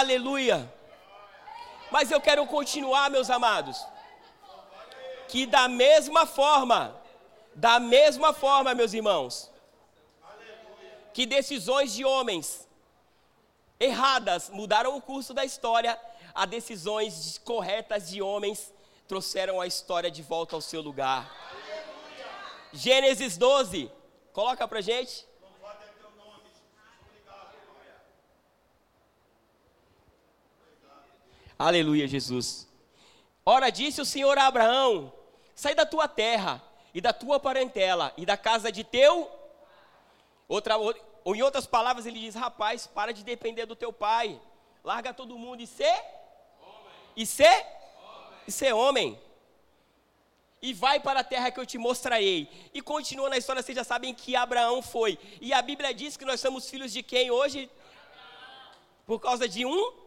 Aleluia. 0.00 0.72
Mas 1.90 2.10
eu 2.10 2.18
quero 2.18 2.46
continuar, 2.46 3.10
meus 3.10 3.28
amados. 3.28 3.76
Que 5.28 5.44
da 5.44 5.68
mesma 5.68 6.24
forma, 6.24 6.98
da 7.54 7.78
mesma 7.78 8.32
forma, 8.32 8.74
meus 8.74 8.94
irmãos, 8.94 9.50
que 11.12 11.26
decisões 11.26 11.92
de 11.92 12.06
homens 12.06 12.66
erradas 13.78 14.48
mudaram 14.48 14.96
o 14.96 15.02
curso 15.02 15.34
da 15.34 15.44
história, 15.44 16.00
a 16.34 16.46
decisões 16.46 17.36
corretas 17.44 18.08
de 18.08 18.22
homens 18.22 18.72
trouxeram 19.06 19.60
a 19.60 19.66
história 19.66 20.10
de 20.10 20.22
volta 20.22 20.56
ao 20.56 20.62
seu 20.62 20.80
lugar. 20.80 21.30
Gênesis 22.72 23.36
12. 23.36 23.92
Coloca 24.32 24.66
pra 24.66 24.80
gente. 24.80 25.26
Aleluia, 31.62 32.08
Jesus. 32.08 32.68
Ora, 33.46 33.70
disse 33.70 34.00
o 34.00 34.04
Senhor 34.04 34.36
a 34.36 34.46
Abraão: 34.46 35.12
Sai 35.54 35.76
da 35.76 35.86
tua 35.86 36.08
terra 36.08 36.60
e 36.92 37.00
da 37.00 37.12
tua 37.12 37.38
parentela 37.38 38.12
e 38.16 38.26
da 38.26 38.36
casa 38.36 38.72
de 38.72 38.82
teu. 38.82 39.30
Outra, 40.48 40.76
ou 40.76 41.36
em 41.36 41.42
outras 41.42 41.64
palavras, 41.64 42.04
ele 42.04 42.18
diz: 42.18 42.34
Rapaz, 42.34 42.88
para 42.88 43.12
de 43.12 43.22
depender 43.22 43.64
do 43.64 43.76
teu 43.76 43.92
pai. 43.92 44.40
Larga 44.82 45.14
todo 45.14 45.38
mundo 45.38 45.62
e 45.62 45.66
ser. 45.66 45.84
Homem. 45.86 46.92
E 47.16 47.24
ser. 47.24 47.44
Homem. 47.44 48.38
E 48.48 48.52
ser 48.52 48.72
homem 48.72 49.20
e 50.60 50.72
vai 50.72 51.00
para 51.00 51.20
a 51.20 51.24
terra 51.24 51.50
que 51.50 51.58
eu 51.58 51.66
te 51.66 51.76
mostrarei. 51.76 52.48
E 52.72 52.80
continua 52.80 53.28
na 53.28 53.36
história, 53.36 53.60
vocês 53.60 53.74
já 53.74 53.82
sabem 53.82 54.14
que 54.14 54.36
Abraão 54.36 54.80
foi. 54.80 55.18
E 55.40 55.52
a 55.52 55.60
Bíblia 55.60 55.92
diz 55.92 56.16
que 56.16 56.24
nós 56.24 56.38
somos 56.38 56.70
filhos 56.70 56.92
de 56.92 57.02
quem 57.02 57.32
hoje? 57.32 57.68
Por 59.04 59.18
causa 59.18 59.48
de 59.48 59.66
um? 59.66 60.01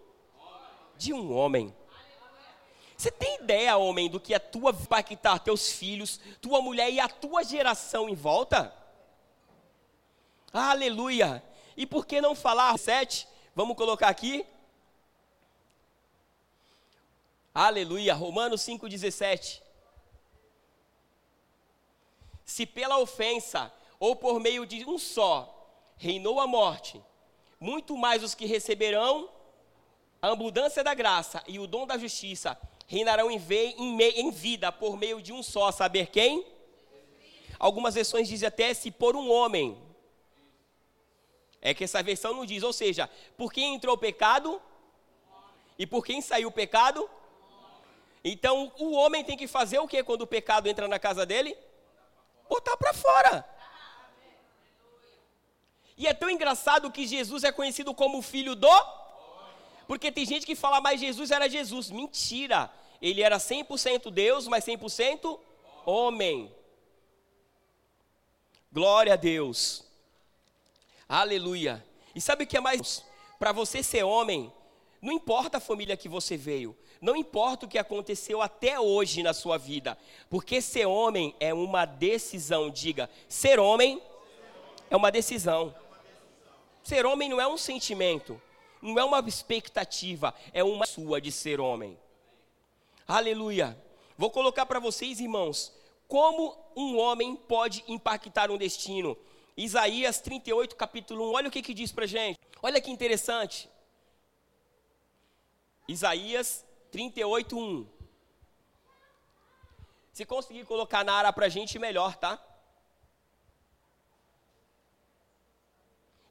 De 0.98 1.14
um 1.14 1.36
homem. 1.36 1.75
Você 2.98 3.12
tem 3.12 3.36
ideia, 3.36 3.78
homem, 3.78 4.10
do 4.10 4.20
que 4.20 4.34
a 4.34 4.40
tua 4.40 4.72
vai 4.72 5.02
impactar 5.02 5.40
teus 5.40 5.72
filhos, 5.72 6.20
tua 6.42 6.62
mulher 6.62 6.90
e 6.92 7.00
a 7.00 7.10
tua 7.10 7.44
geração 7.44 8.08
em 8.08 8.16
volta? 8.16 8.74
Aleluia! 10.54 11.44
E 11.75 11.86
por 11.86 12.06
que 12.06 12.22
não 12.22 12.34
falar 12.34 12.78
sete? 12.80 13.28
Vamos 13.54 13.75
colocar 13.75 14.08
aqui. 14.08 14.46
Aleluia, 17.54 18.14
Romanos 18.14 18.62
5,17 18.62 19.66
se 22.46 22.66
pela 22.66 23.00
ofensa 23.00 23.74
ou 24.00 24.16
por 24.16 24.40
meio 24.40 24.66
de 24.66 24.86
um 24.86 25.00
só 25.00 25.52
reinou 25.98 26.40
a 26.40 26.46
morte, 26.46 27.02
muito 27.60 27.98
mais 27.98 28.24
os 28.24 28.36
que 28.36 28.46
receberão 28.46 29.30
a 30.25 30.32
abundância 30.32 30.84
da 30.84 30.94
graça 30.94 31.44
e 31.48 31.60
o 31.60 31.67
dom 31.67 31.86
da 31.86 31.98
justiça 31.98 32.58
reinarão 32.88 33.29
em, 33.29 33.39
em, 33.77 34.01
em 34.01 34.32
vida 34.32 34.72
por 34.72 34.98
meio 34.98 35.22
de 35.22 35.32
um 35.32 35.44
só, 35.44 35.72
saber 35.72 36.08
quem? 36.08 36.46
Algumas 37.60 37.94
versões 37.94 38.27
dizem 38.27 38.48
até 38.48 38.74
se 38.74 38.89
por 38.89 39.15
um 39.15 39.32
homem. 39.32 39.77
É 41.62 41.74
que 41.74 41.84
essa 41.84 42.01
versão 42.01 42.34
não 42.34 42.46
diz, 42.46 42.63
ou 42.63 42.74
seja, 42.74 43.10
por 43.38 43.53
quem 43.53 43.75
entrou 43.75 43.96
o 43.96 44.00
pecado 44.00 44.62
e 45.77 45.86
por 45.86 46.03
quem 46.03 46.22
saiu 46.22 46.50
o 46.50 46.51
pecado. 46.51 47.10
Então 48.24 48.72
o 48.79 48.94
homem 48.94 49.24
tem 49.24 49.38
que 49.38 49.48
fazer 49.48 49.77
o 49.79 49.88
que 49.88 50.03
quando 50.03 50.24
o 50.24 50.27
pecado 50.27 50.67
entra 50.67 50.88
na 50.88 50.98
casa 50.98 51.25
dele? 51.25 51.55
botar 52.50 52.77
para 52.77 52.94
fora. 52.94 53.46
E 55.98 56.08
é 56.08 56.13
tão 56.13 56.29
engraçado 56.29 56.91
que 56.91 57.08
Jesus 57.08 57.44
é 57.44 57.51
conhecido 57.51 57.94
como 57.94 58.22
filho 58.22 58.55
do. 58.55 59.05
Porque 59.88 60.12
tem 60.12 60.25
gente 60.25 60.46
que 60.46 60.56
fala, 60.56 60.82
mas 60.82 61.00
Jesus 61.00 61.32
era 61.32 61.50
Jesus. 61.50 61.92
Mentira. 61.92 62.72
Ele 63.01 63.22
era 63.22 63.38
100% 63.38 64.12
Deus, 64.12 64.48
mas 64.48 64.65
100% 64.65 65.39
homem. 65.86 66.54
Glória 68.72 69.13
a 69.13 69.15
Deus. 69.15 69.84
Aleluia. 71.08 71.86
E 72.13 72.22
sabe 72.22 72.44
o 72.44 72.48
que 72.48 72.58
é 72.58 72.62
mais? 72.62 73.06
Para 73.38 73.51
você 73.51 73.84
ser 73.84 74.04
homem, 74.04 74.51
não 75.01 75.13
importa 75.13 75.58
a 75.58 75.62
família 75.62 75.96
que 75.96 76.10
você 76.10 76.36
veio, 76.36 76.75
não 77.00 77.15
importa 77.15 77.65
o 77.65 77.70
que 77.70 77.77
aconteceu 77.77 78.42
até 78.42 78.80
hoje 78.80 79.22
na 79.22 79.34
sua 79.34 79.58
vida, 79.58 79.98
porque 80.30 80.62
ser 80.62 80.88
homem 80.88 81.36
é 81.39 81.54
uma 81.54 81.86
decisão. 81.86 82.70
Diga, 82.70 83.10
ser 83.30 83.60
homem 83.60 84.01
é 84.89 84.96
uma 84.96 85.12
decisão. 85.12 85.75
Ser 86.84 87.06
homem 87.06 87.30
não 87.30 87.39
é 87.39 87.48
um 87.48 87.58
sentimento, 87.58 88.42
não 88.86 89.00
é 89.00 89.04
uma 89.04 89.20
expectativa, 89.27 90.34
é 90.54 90.63
uma 90.63 90.86
sua 90.86 91.20
de 91.20 91.32
ser 91.32 91.60
homem. 91.60 91.98
Aleluia. 93.08 93.77
Vou 94.18 94.30
colocar 94.30 94.65
para 94.65 94.80
vocês, 94.80 95.20
irmãos, 95.20 95.74
como 96.08 96.56
um 96.75 96.98
homem 96.98 97.36
pode 97.36 97.84
impactar 97.88 98.51
um 98.51 98.58
destino. 98.58 99.18
Isaías 99.58 100.22
38, 100.22 100.75
capítulo 100.75 101.32
1, 101.32 101.34
olha 101.34 101.48
o 101.48 101.51
que, 101.51 101.62
que 101.62 101.74
diz 101.74 101.92
para 101.92 102.06
gente. 102.06 102.39
Olha 102.62 102.80
que 102.80 102.92
interessante. 102.92 103.70
Isaías 105.88 106.63
38, 106.92 107.58
1. 107.58 107.88
Se 110.13 110.25
conseguir 110.25 110.65
colocar 110.65 111.04
na 111.04 111.13
área 111.13 111.34
para 111.34 111.50
gente, 111.50 111.80
melhor, 111.80 112.15
tá? 112.15 112.42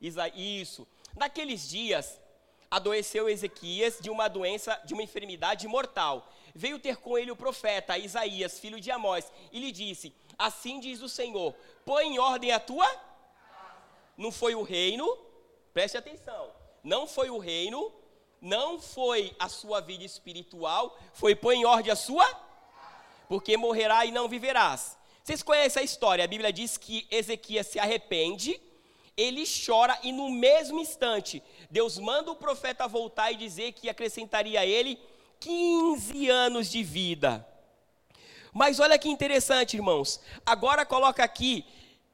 Isso. 0.01 0.87
Naqueles 1.17 1.69
dias, 1.69 2.21
adoeceu 2.77 3.29
Ezequias 3.29 3.99
de 4.01 4.11
uma 4.11 4.29
doença, 4.29 4.81
de 4.85 4.95
uma 4.95 5.03
enfermidade 5.03 5.67
mortal. 5.69 6.29
Veio 6.55 6.79
ter 6.79 6.97
com 6.97 7.17
ele 7.19 7.31
o 7.31 7.37
profeta 7.37 7.99
Isaías, 7.99 8.59
filho 8.59 8.81
de 8.81 8.91
Amós, 8.91 9.33
e 9.53 9.61
lhe 9.61 9.73
disse: 9.73 10.15
Assim 10.39 10.81
diz 10.81 11.01
o 11.01 11.09
Senhor: 11.09 11.55
Põe 11.85 12.15
em 12.15 12.19
ordem 12.19 12.53
a 12.53 12.61
tua. 12.61 12.89
Não 14.17 14.31
foi 14.31 14.55
o 14.55 14.63
reino, 14.63 15.19
preste 15.73 15.97
atenção. 15.97 16.53
Não 16.83 17.07
foi 17.07 17.31
o 17.31 17.39
reino 17.39 17.93
não 18.45 18.79
foi 18.79 19.35
a 19.39 19.49
sua 19.49 19.81
vida 19.81 20.05
espiritual, 20.05 20.99
foi 21.15 21.35
pôr 21.35 21.55
em 21.55 21.65
ordem 21.65 21.91
a 21.91 21.97
sua, 21.97 22.27
porque 23.27 23.57
morrerá 23.57 24.05
e 24.05 24.13
não 24.13 24.29
viverás. 24.29 24.99
Vocês 25.23 25.43
conhecem 25.43 25.81
a 25.81 25.85
história? 25.85 26.23
A 26.23 26.29
Bíblia 26.29 26.53
diz 26.53 26.77
que 26.77 27.07
Ezequias 27.11 27.69
se 27.69 27.79
arrepende, 27.79 28.61
ele 29.17 29.45
chora 29.47 29.99
e 30.03 30.13
no 30.13 30.31
mesmo 30.31 30.81
instante, 30.81 31.43
Deus 31.71 31.99
manda 31.99 32.31
o 32.31 32.37
profeta 32.37 32.89
voltar 32.89 33.31
e 33.31 33.37
dizer 33.37 33.73
que 33.73 33.89
acrescentaria 33.89 34.61
a 34.61 34.67
ele 34.67 34.99
15 35.41 36.29
anos 36.29 36.71
de 36.71 36.83
vida. 36.83 37.47
Mas 38.53 38.79
olha 38.79 38.99
que 38.99 39.09
interessante, 39.09 39.77
irmãos. 39.77 40.21
Agora 40.45 40.87
coloca 40.87 41.23
aqui 41.23 41.65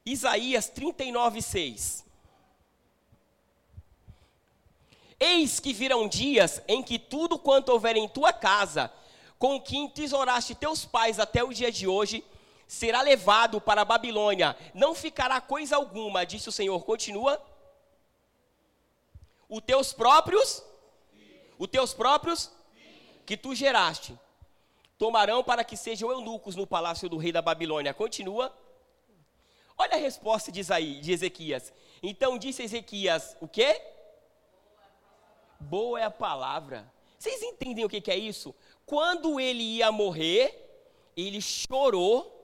Isaías 0.04 0.69
39, 0.69 1.42
6. 1.42 2.04
Eis 5.19 5.61
que 5.61 5.75
virão 5.75 6.09
dias 6.09 6.62
em 6.66 6.83
que 6.83 6.99
tudo 6.99 7.38
quanto 7.38 7.69
houver 7.71 7.95
em 7.97 8.09
tua 8.09 8.33
casa, 8.33 8.90
com 9.38 9.61
que 9.61 9.76
entesouraste 9.76 10.54
teus 10.54 10.87
pais 10.87 11.19
até 11.19 11.45
o 11.45 11.52
dia 11.52 11.71
de 11.71 11.87
hoje, 11.87 12.25
será 12.71 13.03
levado 13.03 13.61
para 13.61 13.83
a 13.83 13.85
Babilônia. 13.85 14.57
Não 14.73 14.95
ficará 14.95 15.41
coisa 15.41 15.75
alguma, 15.75 16.25
disse 16.25 16.49
o 16.49 16.53
Senhor. 16.53 16.85
Continua. 16.85 17.45
Os 19.49 19.61
teus 19.61 19.93
próprios, 19.93 20.62
os 21.59 21.67
teus 21.67 21.93
próprios, 21.93 22.49
que 23.27 23.37
tu 23.37 23.57
geraste, 23.57 24.17
tomarão 24.97 25.43
para 25.43 25.65
que 25.65 25.77
sejam 25.77 26.12
eunucos 26.12 26.55
no 26.55 26.65
palácio 26.65 27.09
do 27.09 27.17
rei 27.17 27.33
da 27.33 27.43
Babilônia. 27.43 27.93
Continua. 27.93 28.57
Olha 29.77 29.95
a 29.95 29.99
resposta 29.99 30.53
de, 30.53 30.61
Isaí, 30.61 31.00
de 31.00 31.11
Ezequias. 31.11 31.73
Então 32.00 32.39
disse 32.39 32.62
Ezequias, 32.62 33.37
o 33.41 33.49
quê? 33.49 33.83
Boa 35.59 35.99
é 35.99 36.05
a 36.05 36.11
palavra. 36.11 36.89
Vocês 37.19 37.43
entendem 37.43 37.85
o 37.85 37.89
que, 37.89 38.00
que 38.00 38.12
é 38.12 38.17
isso? 38.17 38.55
Quando 38.87 39.41
ele 39.41 39.79
ia 39.79 39.91
morrer, 39.91 41.11
ele 41.17 41.41
chorou 41.41 42.39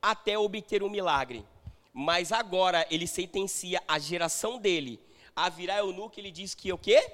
até 0.00 0.38
obter 0.38 0.82
um 0.82 0.88
milagre. 0.88 1.44
Mas 1.92 2.32
agora 2.32 2.86
ele 2.90 3.06
sentencia 3.06 3.82
a 3.86 3.98
geração 3.98 4.58
dele 4.58 5.00
a 5.34 5.48
virar 5.48 5.78
eunuco, 5.78 6.18
ele 6.18 6.30
diz 6.30 6.54
que 6.54 6.72
o 6.72 6.78
quê? 6.78 7.10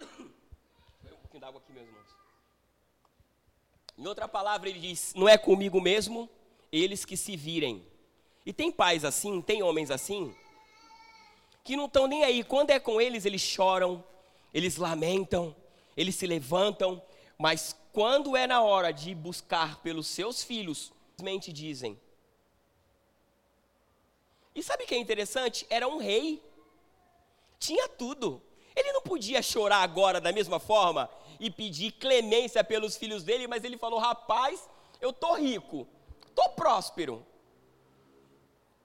Um 0.00 1.16
pouquinho 1.20 1.40
d'água 1.40 1.60
aqui, 1.60 1.72
meus 1.72 1.86
irmãos. 1.86 2.06
Em 3.96 4.06
outra 4.06 4.28
palavra, 4.28 4.68
ele 4.68 4.78
diz: 4.78 5.12
não 5.14 5.28
é 5.28 5.36
comigo 5.36 5.80
mesmo, 5.80 6.28
eles 6.70 7.04
que 7.04 7.16
se 7.16 7.36
virem. 7.36 7.84
E 8.46 8.52
tem 8.52 8.70
pais 8.70 9.04
assim, 9.04 9.42
tem 9.42 9.62
homens 9.62 9.90
assim, 9.90 10.34
que 11.64 11.76
não 11.76 11.86
estão 11.86 12.06
nem 12.06 12.24
aí. 12.24 12.42
Quando 12.44 12.70
é 12.70 12.80
com 12.80 13.00
eles, 13.00 13.26
eles 13.26 13.42
choram, 13.42 14.02
eles 14.54 14.76
lamentam, 14.76 15.54
eles 15.96 16.14
se 16.14 16.26
levantam, 16.26 17.02
mas 17.38 17.76
quando 17.92 18.36
é 18.36 18.46
na 18.46 18.60
hora 18.60 18.92
de 18.92 19.14
buscar 19.14 19.80
pelos 19.80 20.06
seus 20.08 20.42
filhos, 20.42 20.92
simplesmente 21.10 21.52
dizem. 21.52 21.98
E 24.54 24.62
sabe 24.62 24.84
o 24.84 24.86
que 24.86 24.94
é 24.94 24.98
interessante? 24.98 25.66
Era 25.70 25.86
um 25.86 25.98
rei, 25.98 26.42
tinha 27.58 27.88
tudo. 27.88 28.42
Ele 28.74 28.92
não 28.92 29.02
podia 29.02 29.40
chorar 29.40 29.82
agora 29.82 30.20
da 30.20 30.32
mesma 30.32 30.58
forma 30.58 31.08
e 31.38 31.50
pedir 31.50 31.92
clemência 31.92 32.62
pelos 32.64 32.96
filhos 32.96 33.22
dele, 33.22 33.46
mas 33.46 33.62
ele 33.62 33.78
falou: 33.78 33.98
rapaz, 33.98 34.68
eu 35.00 35.12
tô 35.12 35.34
rico, 35.34 35.86
tô 36.34 36.48
próspero, 36.50 37.24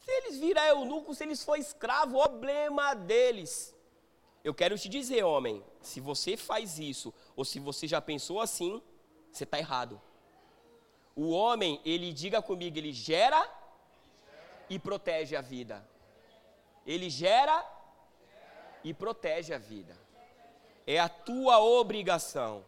se 0.03 0.11
eles 0.11 0.37
viram 0.37 0.61
eunuco, 0.63 1.15
se 1.15 1.23
eles 1.23 1.43
for 1.43 1.57
escravo, 1.57 2.21
problema 2.21 2.93
deles. 2.93 3.72
Eu 4.43 4.53
quero 4.53 4.77
te 4.77 4.89
dizer, 4.89 5.23
homem, 5.23 5.63
se 5.81 6.01
você 6.01 6.35
faz 6.35 6.77
isso, 6.77 7.13
ou 7.35 7.45
se 7.45 7.59
você 7.59 7.87
já 7.87 8.01
pensou 8.01 8.41
assim, 8.41 8.81
você 9.31 9.45
está 9.45 9.57
errado. 9.57 10.01
O 11.15 11.29
homem, 11.29 11.79
ele 11.85 12.11
diga 12.11 12.41
comigo, 12.41 12.77
ele 12.77 12.91
gera 12.91 13.49
e 14.69 14.77
protege 14.77 15.35
a 15.35 15.41
vida. 15.41 15.87
Ele 16.85 17.09
gera 17.09 17.65
e 18.83 18.93
protege 18.93 19.53
a 19.53 19.57
vida. 19.57 19.97
É 20.85 20.99
a 20.99 21.07
tua 21.07 21.59
obrigação. 21.59 22.65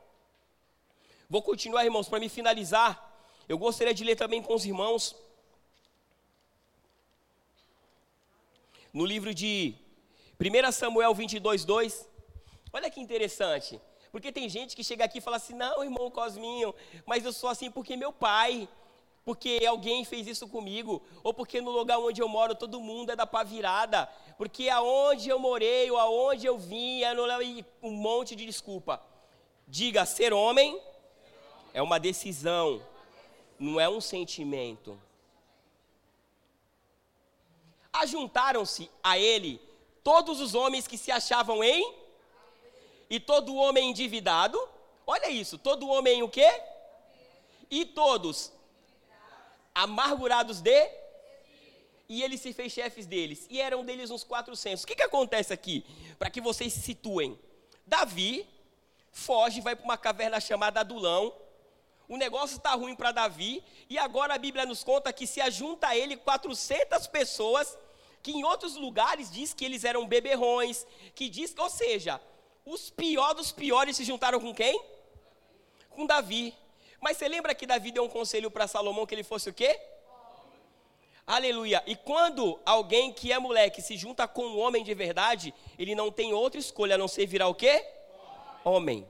Vou 1.30 1.42
continuar, 1.42 1.84
irmãos, 1.84 2.08
para 2.08 2.20
me 2.20 2.30
finalizar. 2.30 3.12
Eu 3.50 3.58
gostaria 3.58 3.94
de 3.94 4.04
ler 4.04 4.16
também 4.16 4.42
com 4.42 4.54
os 4.54 4.66
irmãos 4.66 5.16
no 8.94 9.06
livro 9.06 9.34
de 9.34 9.76
1 10.40 10.72
Samuel 10.72 11.14
22, 11.14 11.64
2. 11.64 12.10
Olha 12.74 12.90
que 12.90 13.00
interessante. 13.00 13.80
Porque 14.12 14.32
tem 14.32 14.48
gente 14.48 14.76
que 14.76 14.84
chega 14.84 15.06
aqui 15.06 15.18
e 15.18 15.22
fala 15.22 15.38
assim: 15.38 15.54
não, 15.54 15.84
irmão 15.84 16.10
Cosminho, 16.12 16.74
mas 17.06 17.24
eu 17.24 17.34
sou 17.34 17.50
assim 17.50 17.72
porque 17.72 17.98
meu 17.98 18.14
pai, 18.14 18.68
porque 19.24 19.62
alguém 19.68 20.06
fez 20.06 20.28
isso 20.28 20.48
comigo, 20.48 21.02
ou 21.24 21.34
porque 21.34 21.60
no 21.60 21.72
lugar 21.72 22.00
onde 22.00 22.22
eu 22.22 22.28
moro 22.28 22.56
todo 22.56 22.80
mundo 22.80 23.12
é 23.12 23.16
da 23.16 23.26
pá 23.26 23.44
virada, 23.44 24.08
porque 24.38 24.70
aonde 24.70 25.30
eu 25.30 25.40
morei, 25.40 25.90
ou 25.92 25.98
aonde 25.98 26.46
eu 26.46 26.58
vim, 26.58 27.02
um 27.82 27.92
monte 27.92 28.36
de 28.36 28.46
desculpa. 28.46 29.02
Diga: 29.68 30.06
ser 30.06 30.32
homem 30.32 30.80
é 31.74 31.82
uma 31.82 32.00
decisão, 32.00 32.82
não 33.60 33.80
é 33.80 33.90
um 33.90 34.00
sentimento. 34.00 34.98
Ajuntaram-se 37.92 38.90
a 39.02 39.18
ele 39.18 39.62
todos 40.06 40.40
os 40.40 40.54
homens 40.54 40.88
que 40.88 41.00
se 41.00 41.12
achavam 41.12 41.64
em 41.64 41.82
e 43.10 43.20
todo 43.20 43.56
homem 43.56 43.90
endividado. 43.90 44.58
Olha 45.06 45.32
isso, 45.32 45.58
todo 45.58 45.90
homem 45.90 46.22
o 46.22 46.30
quê? 46.30 46.48
E 47.72 47.86
todos 47.86 48.54
amargurados 49.74 50.62
de 50.62 51.04
e 52.08 52.22
ele 52.22 52.38
se 52.38 52.54
fez 52.54 52.72
chefes 52.72 53.08
deles, 53.08 53.48
e 53.50 53.60
eram 53.60 53.84
deles 53.84 54.12
uns 54.12 54.24
400. 54.24 54.84
O 54.84 54.88
que, 54.88 54.96
que 54.96 55.02
acontece 55.02 55.52
aqui? 55.52 55.84
Para 56.20 56.30
que 56.30 56.40
vocês 56.40 56.72
se 56.72 56.82
situem. 56.82 57.38
Davi 57.84 58.48
foge, 59.12 59.60
vai 59.60 59.76
para 59.76 59.86
uma 59.86 59.98
caverna 59.98 60.40
chamada 60.40 60.82
Adulão. 60.82 61.34
O 62.08 62.16
negócio 62.16 62.58
está 62.58 62.76
ruim 62.76 62.96
para 62.96 63.12
Davi, 63.12 63.64
e 63.90 63.98
agora 63.98 64.36
a 64.36 64.38
Bíblia 64.38 64.68
nos 64.68 64.84
conta 64.84 65.12
que 65.12 65.26
se 65.26 65.42
ajunta 65.42 65.88
a 65.88 65.98
ele 65.98 66.16
400 66.16 67.08
pessoas 67.08 67.76
que 68.26 68.32
em 68.32 68.44
outros 68.44 68.76
lugares 68.76 69.30
diz 69.30 69.54
que 69.54 69.64
eles 69.64 69.84
eram 69.84 70.08
beberrões, 70.08 70.88
que 71.14 71.30
diz, 71.30 71.54
ou 71.56 71.70
seja, 71.70 72.20
os 72.66 72.90
piores 72.90 73.36
dos 73.36 73.52
piores 73.52 73.96
se 73.96 74.04
juntaram 74.04 74.40
com 74.40 74.52
quem? 74.52 74.84
Com 75.92 76.08
Davi. 76.08 76.52
Mas 77.00 77.18
você 77.18 77.28
lembra 77.28 77.54
que 77.54 77.68
Davi 77.68 77.92
deu 77.92 78.04
um 78.04 78.10
conselho 78.10 78.50
para 78.50 78.68
Salomão 78.68 79.06
que 79.06 79.14
ele 79.14 79.24
fosse 79.24 79.48
o 79.48 79.54
quê? 79.54 79.80
Aleluia. 81.28 81.84
E 81.86 81.96
quando 81.96 82.60
alguém 82.66 83.14
que 83.14 83.32
é 83.32 83.38
moleque 83.38 83.80
se 83.80 83.96
junta 83.96 84.28
com 84.28 84.44
um 84.44 84.60
homem 84.60 84.84
de 84.84 84.96
verdade, 84.96 85.54
ele 85.78 85.94
não 85.94 86.12
tem 86.12 86.34
outra 86.34 86.60
escolha 86.60 86.96
a 86.96 86.98
não 86.98 87.08
ser 87.08 87.28
virar 87.28 87.48
o 87.48 87.54
quê? 87.54 87.86
Homem. 88.64 89.08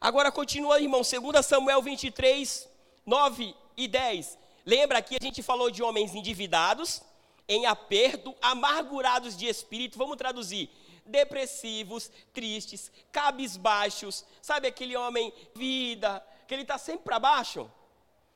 Agora 0.00 0.30
continua, 0.30 0.80
irmão, 0.80 1.02
2 1.02 1.44
Samuel 1.44 1.82
23, 1.82 2.68
9 3.04 3.52
e 3.76 3.88
10. 3.88 4.38
Lembra 4.64 5.02
que 5.02 5.16
a 5.16 5.20
gente 5.20 5.42
falou 5.42 5.72
de 5.72 5.82
homens 5.82 6.14
endividados, 6.14 7.02
em 7.48 7.66
aperto, 7.66 8.34
amargurados 8.42 9.36
de 9.36 9.46
espírito, 9.46 9.98
vamos 9.98 10.16
traduzir, 10.16 10.70
depressivos, 11.04 12.10
tristes, 12.32 12.90
cabisbaixos, 13.12 14.24
sabe 14.42 14.68
aquele 14.68 14.96
homem 14.96 15.32
vida, 15.54 16.24
que 16.46 16.54
ele 16.54 16.62
está 16.62 16.78
sempre 16.78 17.04
para 17.04 17.18
baixo? 17.18 17.70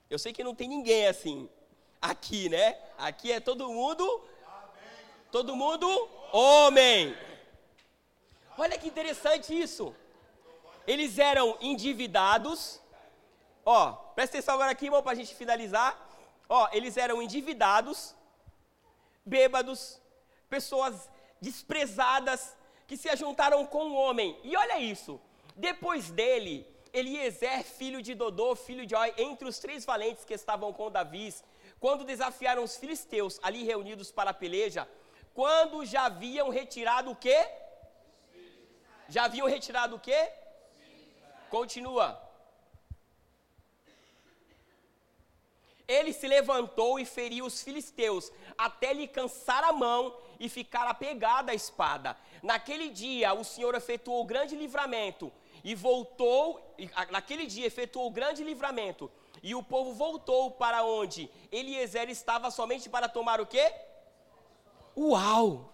Eu 0.08 0.18
sei 0.18 0.32
que 0.32 0.44
não 0.44 0.54
tem 0.54 0.68
ninguém 0.68 1.06
assim, 1.06 1.48
aqui, 2.00 2.48
né? 2.48 2.78
Aqui 2.98 3.30
é 3.32 3.40
todo 3.40 3.68
mundo, 3.68 4.24
todo 5.30 5.54
mundo 5.54 5.88
homem. 6.32 7.16
Olha 8.56 8.78
que 8.78 8.88
interessante 8.88 9.58
isso. 9.58 9.94
Eles 10.86 11.18
eram 11.18 11.56
endividados. 11.60 12.80
Ó, 13.64 13.92
presta 14.14 14.36
atenção 14.36 14.54
agora 14.54 14.72
aqui, 14.72 14.86
irmão, 14.86 15.02
para 15.02 15.12
a 15.12 15.14
gente 15.14 15.34
finalizar. 15.34 16.08
Ó, 16.48 16.68
eles 16.72 16.96
eram 16.96 17.22
endividados, 17.22 18.14
bêbados, 19.34 19.80
pessoas 20.54 20.94
desprezadas 21.40 22.40
que 22.88 22.96
se 23.02 23.08
ajuntaram 23.08 23.64
com 23.72 23.84
um 23.90 23.96
homem. 24.02 24.28
E 24.42 24.56
olha 24.56 24.78
isso, 24.94 25.12
depois 25.68 26.10
dele, 26.10 26.54
Eliezer, 26.92 27.62
filho 27.64 28.00
de 28.06 28.14
Dodô, 28.14 28.48
filho 28.56 28.84
de 28.84 28.94
Oi, 29.02 29.14
entre 29.16 29.46
os 29.48 29.58
três 29.64 29.84
valentes 29.84 30.24
que 30.24 30.34
estavam 30.34 30.72
com 30.72 30.90
Davi, 30.90 31.32
quando 31.78 32.08
desafiaram 32.12 32.62
os 32.64 32.76
filisteus 32.76 33.38
ali 33.42 33.62
reunidos 33.72 34.10
para 34.10 34.30
a 34.30 34.38
peleja, 34.42 34.88
quando 35.32 35.84
já 35.92 36.02
haviam 36.06 36.48
retirado 36.50 37.10
o 37.12 37.16
quê? 37.24 37.38
Já 39.08 39.24
haviam 39.24 39.46
retirado 39.46 39.96
o 39.96 40.00
quê? 40.00 40.20
Continua. 41.48 42.29
Ele 45.90 46.12
se 46.12 46.28
levantou 46.28 47.00
e 47.00 47.04
feriu 47.04 47.44
os 47.44 47.62
filisteus, 47.62 48.30
até 48.56 48.92
lhe 48.92 49.08
cansar 49.08 49.64
a 49.64 49.72
mão 49.72 50.16
e 50.38 50.48
ficar 50.48 50.86
apegado 50.86 51.50
à 51.50 51.54
espada. 51.54 52.16
Naquele 52.40 52.90
dia, 52.90 53.34
o 53.34 53.42
Senhor 53.42 53.74
efetuou 53.74 54.24
grande 54.24 54.54
livramento 54.54 55.32
e 55.64 55.74
voltou, 55.74 56.60
naquele 57.10 57.44
dia 57.44 57.66
efetuou 57.66 58.08
grande 58.08 58.44
livramento, 58.44 59.10
e 59.42 59.52
o 59.52 59.64
povo 59.64 59.92
voltou 59.92 60.52
para 60.52 60.84
onde 60.84 61.28
Eliezer 61.50 62.08
estava 62.08 62.52
somente 62.52 62.88
para 62.88 63.08
tomar 63.08 63.40
o 63.40 63.46
quê? 63.46 63.74
Uau! 64.96 65.72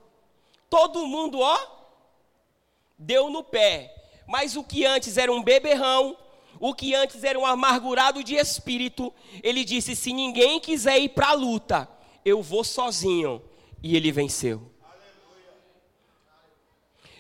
Todo 0.70 1.06
mundo, 1.06 1.40
ó, 1.40 1.58
deu 2.98 3.28
no 3.28 3.44
pé. 3.44 3.92
Mas 4.26 4.56
o 4.56 4.64
que 4.64 4.84
antes 4.84 5.18
era 5.18 5.30
um 5.30 5.42
beberrão, 5.42 6.16
o 6.60 6.74
que 6.74 6.94
antes 6.94 7.22
era 7.24 7.38
um 7.38 7.46
amargurado 7.46 8.22
de 8.22 8.34
espírito, 8.34 9.12
ele 9.42 9.64
disse: 9.64 9.94
Se 9.94 10.12
ninguém 10.12 10.60
quiser 10.60 10.98
ir 10.98 11.10
para 11.10 11.28
a 11.28 11.34
luta, 11.34 11.88
eu 12.24 12.42
vou 12.42 12.64
sozinho. 12.64 13.42
E 13.82 13.96
ele 13.96 14.10
venceu. 14.10 14.70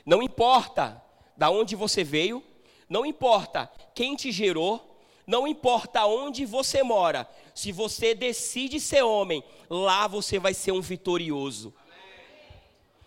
Não 0.04 0.22
importa 0.22 1.02
da 1.36 1.50
onde 1.50 1.76
você 1.76 2.02
veio, 2.02 2.42
não 2.88 3.04
importa 3.04 3.70
quem 3.94 4.14
te 4.14 4.30
gerou, 4.30 5.00
não 5.26 5.46
importa 5.46 6.06
onde 6.06 6.46
você 6.46 6.82
mora, 6.82 7.28
se 7.54 7.72
você 7.72 8.14
decide 8.14 8.78
ser 8.78 9.02
homem, 9.02 9.42
lá 9.68 10.06
você 10.06 10.38
vai 10.38 10.54
ser 10.54 10.72
um 10.72 10.80
vitorioso. 10.80 11.74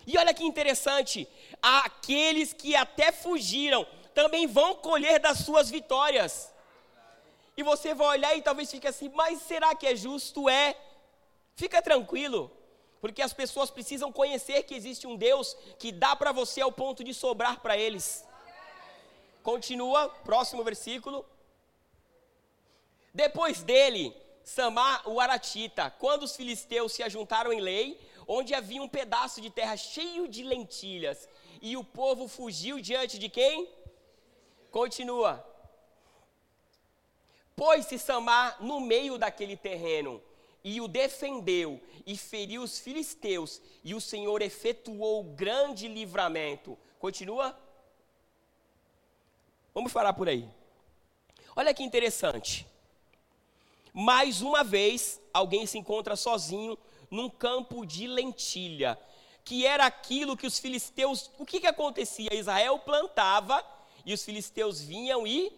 E 0.05 0.17
olha 0.17 0.33
que 0.33 0.43
interessante, 0.43 1.27
aqueles 1.61 2.51
que 2.51 2.75
até 2.75 3.11
fugiram 3.11 3.85
também 4.19 4.45
vão 4.47 4.75
colher 4.75 5.17
das 5.25 5.37
suas 5.39 5.69
vitórias. 5.69 6.53
E 7.55 7.63
você 7.63 7.93
vai 7.93 8.07
olhar 8.15 8.35
e 8.35 8.41
talvez 8.41 8.69
fique 8.69 8.87
assim, 8.87 9.09
mas 9.19 9.41
será 9.51 9.73
que 9.73 9.87
é 9.87 9.95
justo? 9.95 10.49
É. 10.49 10.75
Fica 11.55 11.81
tranquilo, 11.81 12.51
porque 12.99 13.21
as 13.21 13.33
pessoas 13.41 13.69
precisam 13.69 14.11
conhecer 14.11 14.63
que 14.63 14.75
existe 14.75 15.07
um 15.07 15.15
Deus 15.15 15.55
que 15.77 15.89
dá 16.03 16.15
para 16.17 16.33
você 16.33 16.59
ao 16.59 16.71
ponto 16.71 17.01
de 17.01 17.13
sobrar 17.13 17.61
para 17.61 17.77
eles. 17.77 18.25
Continua, 19.41 20.09
próximo 20.29 20.65
versículo. 20.65 21.25
Depois 23.13 23.63
dele, 23.63 24.13
Samar 24.43 25.07
o 25.09 25.19
Aratita, 25.19 25.89
quando 26.03 26.23
os 26.23 26.35
filisteus 26.35 26.91
se 26.91 27.03
ajuntaram 27.03 27.53
em 27.53 27.61
lei, 27.61 27.99
onde 28.27 28.53
havia 28.53 28.81
um 28.81 28.87
pedaço 28.99 29.39
de 29.39 29.49
terra 29.49 29.77
cheio 29.77 30.27
de 30.27 30.43
lentilhas, 30.43 31.27
e 31.61 31.75
o 31.77 31.83
povo 31.83 32.27
fugiu 32.27 32.79
diante 32.79 33.17
de 33.17 33.29
quem? 33.29 33.78
Continua. 34.71 35.45
Pôs-se 37.55 37.99
Samar 37.99 38.63
no 38.63 38.79
meio 38.79 39.17
daquele 39.17 39.57
terreno, 39.57 40.21
e 40.63 40.79
o 40.79 40.87
defendeu, 40.87 41.81
e 42.05 42.17
feriu 42.17 42.61
os 42.61 42.79
filisteus, 42.79 43.61
e 43.83 43.93
o 43.93 44.01
Senhor 44.01 44.41
efetuou 44.41 45.23
grande 45.23 45.87
livramento. 45.87 46.77
Continua. 46.99 47.57
Vamos 49.73 49.91
falar 49.91 50.13
por 50.13 50.29
aí. 50.29 50.47
Olha 51.55 51.73
que 51.73 51.83
interessante. 51.83 52.65
Mais 53.93 54.41
uma 54.41 54.63
vez, 54.63 55.19
alguém 55.33 55.65
se 55.65 55.77
encontra 55.77 56.15
sozinho 56.15 56.77
num 57.09 57.29
campo 57.29 57.85
de 57.85 58.07
lentilha, 58.07 58.99
que 59.43 59.65
era 59.65 59.85
aquilo 59.85 60.37
que 60.37 60.47
os 60.47 60.59
filisteus. 60.59 61.29
O 61.37 61.45
que, 61.45 61.59
que 61.59 61.67
acontecia? 61.67 62.33
Israel 62.33 62.79
plantava 62.79 63.65
e 64.09 64.13
os 64.13 64.23
filisteus 64.23 64.81
vinham 64.81 65.27
e 65.27 65.53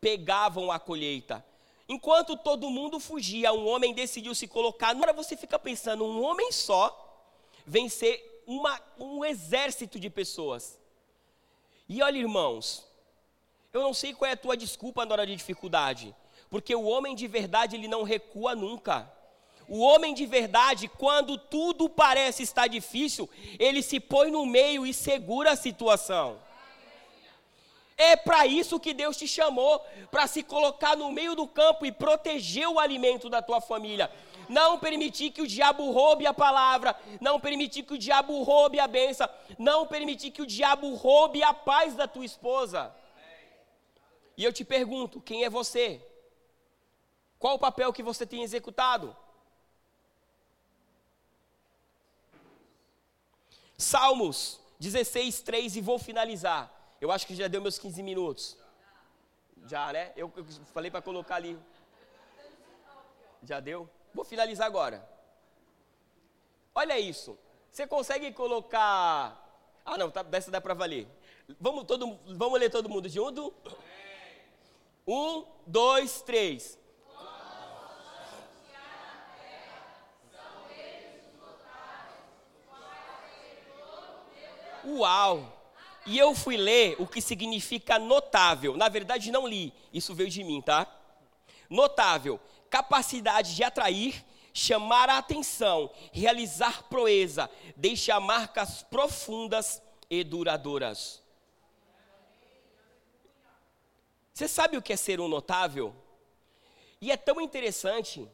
pegavam 0.00 0.72
a 0.72 0.80
colheita. 0.80 1.44
Enquanto 1.88 2.36
todo 2.36 2.68
mundo 2.68 2.98
fugia, 2.98 3.52
um 3.52 3.68
homem 3.68 3.94
decidiu 3.94 4.34
se 4.34 4.48
colocar. 4.48 4.88
Agora 4.88 5.12
você 5.12 5.36
fica 5.36 5.58
pensando, 5.60 6.04
um 6.04 6.20
homem 6.24 6.50
só 6.50 6.82
vencer 7.64 8.42
uma, 8.48 8.80
um 8.98 9.24
exército 9.24 9.96
de 9.96 10.10
pessoas. 10.10 10.76
E 11.88 12.02
olha, 12.02 12.18
irmãos, 12.18 12.84
eu 13.72 13.80
não 13.80 13.94
sei 13.94 14.12
qual 14.12 14.28
é 14.28 14.32
a 14.32 14.36
tua 14.36 14.56
desculpa 14.56 15.06
na 15.06 15.12
hora 15.12 15.26
de 15.26 15.36
dificuldade, 15.36 16.12
porque 16.50 16.74
o 16.74 16.82
homem 16.84 17.14
de 17.14 17.28
verdade 17.28 17.76
ele 17.76 17.86
não 17.86 18.02
recua 18.02 18.56
nunca. 18.56 19.08
O 19.68 19.78
homem 19.78 20.14
de 20.14 20.26
verdade, 20.26 20.88
quando 20.88 21.38
tudo 21.38 21.88
parece 21.88 22.42
estar 22.42 22.66
difícil, 22.66 23.30
ele 23.56 23.82
se 23.82 24.00
põe 24.00 24.32
no 24.32 24.44
meio 24.44 24.84
e 24.84 24.92
segura 24.92 25.52
a 25.52 25.56
situação. 25.56 26.47
É 27.98 28.14
para 28.14 28.46
isso 28.46 28.78
que 28.78 28.94
Deus 28.94 29.16
te 29.16 29.26
chamou, 29.26 29.84
para 30.08 30.28
se 30.28 30.44
colocar 30.44 30.96
no 30.96 31.10
meio 31.10 31.34
do 31.34 31.48
campo 31.48 31.84
e 31.84 31.90
proteger 31.90 32.68
o 32.68 32.78
alimento 32.78 33.28
da 33.28 33.42
tua 33.42 33.60
família. 33.60 34.08
Não 34.48 34.78
permitir 34.78 35.32
que 35.32 35.42
o 35.42 35.46
diabo 35.46 35.90
roube 35.90 36.24
a 36.24 36.32
palavra, 36.32 36.96
não 37.20 37.40
permitir 37.40 37.82
que 37.82 37.94
o 37.94 37.98
diabo 37.98 38.40
roube 38.44 38.78
a 38.78 38.86
benção, 38.86 39.28
não 39.58 39.84
permitir 39.84 40.30
que 40.30 40.40
o 40.40 40.46
diabo 40.46 40.94
roube 40.94 41.42
a 41.42 41.52
paz 41.52 41.96
da 41.96 42.06
tua 42.06 42.24
esposa. 42.24 42.94
E 44.36 44.44
eu 44.44 44.52
te 44.52 44.64
pergunto: 44.64 45.20
quem 45.20 45.44
é 45.44 45.50
você? 45.50 46.00
Qual 47.36 47.56
o 47.56 47.58
papel 47.58 47.92
que 47.92 48.02
você 48.02 48.24
tem 48.24 48.44
executado? 48.44 49.14
Salmos 53.76 54.60
16, 54.78 55.40
3, 55.40 55.76
e 55.76 55.80
vou 55.80 55.98
finalizar. 55.98 56.77
Eu 57.00 57.12
acho 57.12 57.26
que 57.26 57.34
já 57.34 57.46
deu 57.46 57.60
meus 57.60 57.78
15 57.78 58.02
minutos. 58.02 58.56
Já, 59.66 59.92
né? 59.92 60.12
Eu, 60.16 60.32
falei 60.72 60.90
para 60.90 61.02
colocar 61.02 61.36
ali. 61.36 61.58
Já 63.42 63.60
deu? 63.60 63.88
Vou 64.12 64.24
finalizar 64.24 64.66
agora. 64.66 65.08
Olha 66.74 66.98
isso. 66.98 67.38
Você 67.70 67.86
consegue 67.86 68.32
colocar. 68.32 69.44
Ah, 69.84 69.96
não, 69.96 70.10
tá, 70.10 70.22
dessa 70.22 70.50
dá 70.50 70.60
para 70.60 70.74
valer. 70.74 71.06
Vamos, 71.60 71.84
todo, 71.84 72.18
vamos 72.36 72.58
ler 72.58 72.70
todo 72.70 72.88
mundo 72.88 73.08
junto? 73.08 73.54
Um, 75.06 75.44
dois, 75.66 76.20
três. 76.22 76.78
Uau! 84.84 85.57
E 86.08 86.16
eu 86.16 86.34
fui 86.34 86.56
ler 86.56 86.96
o 86.98 87.06
que 87.06 87.20
significa 87.20 87.98
notável. 87.98 88.74
Na 88.74 88.88
verdade, 88.88 89.30
não 89.30 89.46
li, 89.46 89.74
isso 89.92 90.14
veio 90.14 90.30
de 90.30 90.42
mim, 90.42 90.62
tá? 90.62 90.90
Notável, 91.68 92.40
capacidade 92.70 93.54
de 93.54 93.62
atrair, 93.62 94.24
chamar 94.54 95.10
a 95.10 95.18
atenção, 95.18 95.90
realizar 96.10 96.84
proeza, 96.84 97.50
deixar 97.76 98.18
marcas 98.20 98.82
profundas 98.84 99.82
e 100.08 100.24
duradouras. 100.24 101.22
Você 104.32 104.48
sabe 104.48 104.78
o 104.78 104.82
que 104.82 104.94
é 104.94 104.96
ser 104.96 105.20
um 105.20 105.28
notável? 105.28 105.94
E 107.02 107.12
é 107.12 107.18
tão 107.18 107.38
interessante 107.38 108.26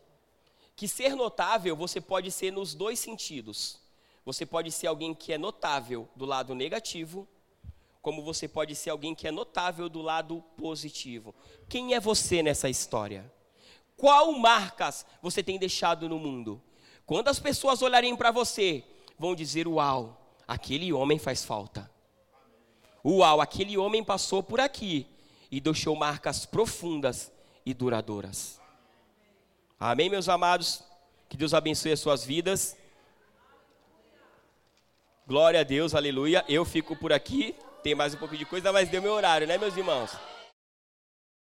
que 0.77 0.87
ser 0.87 1.17
notável 1.17 1.75
você 1.75 2.01
pode 2.01 2.31
ser 2.31 2.53
nos 2.53 2.73
dois 2.73 3.01
sentidos. 3.01 3.81
Você 4.25 4.47
pode 4.47 4.71
ser 4.71 4.87
alguém 4.87 5.13
que 5.13 5.33
é 5.33 5.39
notável 5.39 6.09
do 6.15 6.25
lado 6.25 6.55
negativo, 6.55 7.27
como 8.05 8.23
você 8.23 8.47
pode 8.47 8.75
ser 8.75 8.91
alguém 8.91 9.15
que 9.15 9.27
é 9.27 9.31
notável 9.31 9.89
do 9.89 10.03
lado 10.03 10.45
positivo. 10.59 11.35
Quem 11.71 11.95
é 11.95 11.99
você 11.99 12.43
nessa 12.43 12.69
história? 12.69 13.33
Qual 13.97 14.31
marcas 14.33 15.07
você 15.23 15.43
tem 15.43 15.59
deixado 15.59 16.07
no 16.07 16.19
mundo? 16.19 16.61
Quando 17.07 17.29
as 17.29 17.41
pessoas 17.41 17.81
olharem 17.81 18.15
para 18.15 18.31
você, 18.31 18.85
vão 19.19 19.35
dizer: 19.35 19.67
Uau, 19.67 20.37
aquele 20.47 20.93
homem 20.93 21.19
faz 21.19 21.47
falta. 21.47 21.91
Uau, 23.03 23.41
aquele 23.41 23.79
homem 23.79 24.05
passou 24.05 24.43
por 24.43 24.61
aqui 24.61 25.07
e 25.51 25.59
deixou 25.59 25.97
marcas 25.97 26.45
profundas 26.45 27.33
e 27.65 27.73
duradouras. 27.73 28.61
Amém, 29.81 30.11
meus 30.11 30.29
amados? 30.29 30.85
Que 31.27 31.39
Deus 31.39 31.55
abençoe 31.55 31.93
as 31.93 32.01
suas 32.01 32.23
vidas. 32.23 32.77
Glória 35.27 35.61
a 35.61 35.65
Deus, 35.65 35.95
aleluia. 35.95 36.45
Eu 36.47 36.67
fico 36.67 36.95
por 36.95 37.11
aqui. 37.11 37.57
Tem 37.85 37.95
mais 37.95 38.15
um 38.15 38.17
pouco 38.17 38.35
de 38.35 38.47
coisa, 38.47 38.73
mas 38.73 38.89
deu 38.89 39.03
meu 39.03 39.13
horário, 39.13 39.47
né, 39.47 39.59
meus 39.59 39.77
irmãos? 39.77 40.11